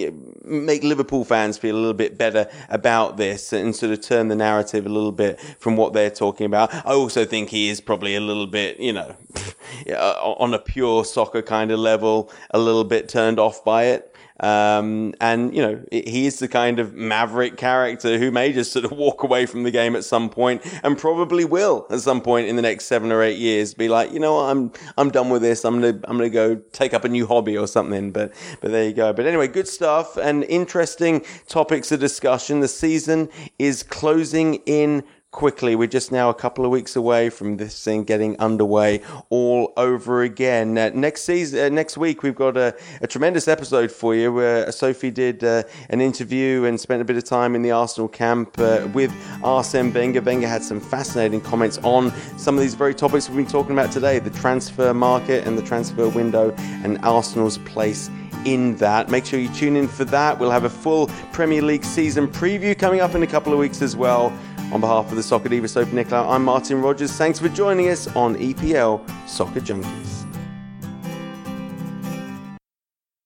make 0.45 0.83
Liverpool 0.83 1.25
fans 1.25 1.59
feel 1.59 1.78
little 1.79 1.95
bit 1.95 2.19
better 2.19 2.49
about 2.69 3.17
this 3.17 3.53
and 3.53 3.75
sort 3.75 3.93
of 3.93 4.01
turn 4.01 4.29
the 4.29 4.37
narrative 4.37 4.87
a 4.87 4.89
little 4.89 5.13
bit 5.13 5.41
from 5.59 5.77
what 5.77 5.93
they're 5.93 6.11
talking 6.11 6.47
about. 6.47 6.75
I 6.75 6.93
also 6.93 7.25
think 7.25 7.49
he 7.49 7.69
is 7.69 7.81
probably 7.81 8.15
a 8.17 8.21
little 8.21 8.47
bit, 8.47 8.79
you 8.79 8.93
know, 8.93 9.17
uh, 9.91 10.35
on 10.39 10.55
a 10.55 10.59
pure 10.59 11.05
soccer 11.05 11.43
kind 11.43 11.71
of 11.71 11.79
level, 11.79 12.31
a 12.51 12.59
little 12.59 12.85
bit 12.85 13.09
turned 13.09 13.39
off 13.39 13.65
by 13.65 13.85
it. 13.85 14.15
Um, 14.41 15.15
and 15.21 15.55
you 15.55 15.63
know, 15.63 15.85
he 15.91 16.27
is 16.27 16.39
the 16.39 16.49
kind 16.49 16.79
of 16.79 16.95
maverick 16.95 17.57
character 17.57 18.19
who 18.19 18.31
may 18.31 18.53
just 18.53 18.73
sort 18.73 18.85
of 18.85 18.93
walk 18.93 19.23
away 19.23 19.47
from 19.47 19.65
the 19.65 19.71
game 19.71 19.97
at 19.97 20.05
some 20.05 20.31
point 20.31 20.63
and 20.83 20.97
probably 20.97 21.45
will 21.45 21.87
at 21.91 22.01
some 22.01 22.21
point 22.21 22.49
in 22.49 22.57
the 22.57 22.63
next 22.63 22.85
seven 22.87 23.11
or 23.11 23.23
eight 23.23 23.39
years 23.39 23.75
be 23.75 23.89
like, 23.89 24.13
you 24.13 24.21
know 24.21 24.35
what, 24.35 24.51
I'm, 24.51 24.73
I'm 24.97 25.11
done 25.11 25.31
with 25.31 25.43
this. 25.43 25.65
I'm 25.65 25.81
to, 25.83 26.01
I'm 26.05 26.19
to 26.19 26.31
go 26.31 26.57
take 26.73 26.95
up 26.95 27.05
a 27.05 27.09
new 27.09 27.27
hobby 27.27 27.57
or 27.57 27.67
something. 27.67 28.13
But, 28.13 28.33
but 28.61 28.71
there 28.71 28.85
you 28.85 28.93
go. 28.95 29.13
But 29.13 29.27
anyway, 29.27 29.49
good 29.49 29.69
stuff 29.69 30.17
and 30.17 30.45
interesting 30.45 31.25
topics 31.49 31.91
of 31.91 32.01
discussion. 32.01 32.61
The 32.61 32.69
season 32.69 33.29
is 33.59 33.83
closing 33.83 34.55
in 34.67 35.05
quickly. 35.31 35.77
We're 35.77 35.89
just 35.89 36.11
now 36.11 36.31
a 36.31 36.35
couple 36.35 36.65
of 36.65 36.71
weeks 36.71 36.97
away 36.97 37.29
from 37.29 37.59
this 37.59 37.85
thing 37.85 38.05
getting 38.05 38.39
underway 38.41 39.03
all 39.29 39.73
over 39.77 40.23
again. 40.23 40.79
Uh, 40.79 40.91
next 40.95 41.23
season, 41.23 41.61
uh, 41.61 41.69
next 41.69 41.99
week, 41.99 42.23
we've 42.23 42.35
got 42.35 42.57
a, 42.57 42.75
a, 43.03 43.07
tremendous 43.07 43.47
episode 43.47 43.93
for 43.93 44.15
you 44.15 44.33
where 44.33 44.71
Sophie 44.73 45.11
did 45.11 45.45
uh, 45.45 45.65
an 45.91 46.01
interview 46.01 46.65
and 46.65 46.81
spent 46.81 47.03
a 47.03 47.05
bit 47.05 47.17
of 47.17 47.25
time 47.25 47.55
in 47.55 47.63
the 47.63 47.71
Arsenal 47.71 48.09
camp 48.09 48.59
uh, 48.59 48.89
with 48.95 49.13
Arsene 49.45 49.93
Wenger. 49.93 50.23
Wenger 50.23 50.49
had 50.49 50.63
some 50.63 50.81
fascinating 50.81 51.43
comments 51.43 51.79
on 51.83 52.11
some 52.39 52.55
of 52.55 52.63
these 52.63 52.75
very 52.75 52.95
topics 52.95 53.29
we've 53.29 53.37
been 53.37 53.47
talking 53.47 53.73
about 53.73 53.93
today: 53.93 54.19
the 54.19 54.31
transfer 54.31 54.95
market 54.95 55.47
and 55.47 55.59
the 55.59 55.63
transfer 55.63 56.09
window, 56.09 56.55
and 56.83 56.99
Arsenal's 57.05 57.59
place 57.59 58.11
in 58.45 58.77
that. 58.77 59.11
Make 59.11 59.27
sure 59.27 59.39
you 59.39 59.49
tune 59.51 59.77
in 59.77 59.89
for 59.89 60.05
that. 60.07 60.39
We'll 60.39 60.51
have 60.51 60.65
a 60.65 60.71
full 60.71 61.09
Premier 61.33 61.63
League 61.63 61.85
season 61.85 62.29
preview 62.29 62.79
coming 62.79 63.01
up 63.01 63.15
in 63.15 63.23
a 63.23 63.27
couple 63.27 63.53
of 63.53 63.59
weeks 63.59 63.83
as 63.83 63.97
well. 63.97 64.33
On 64.71 64.83
behalf 64.83 65.09
of 65.09 65.17
the 65.17 65.23
Soccer 65.23 65.49
Diva 65.49 65.67
Sophie 65.67 65.93
Nicolau, 65.93 66.29
I'm 66.29 66.45
Martin 66.45 66.83
Rogers. 66.83 67.13
Thanks 67.13 67.39
for 67.39 67.49
joining 67.49 67.89
us 67.89 68.07
on 68.15 68.37
EPL 68.37 69.01
Soccer 69.27 69.61
Junkies. 69.61 70.28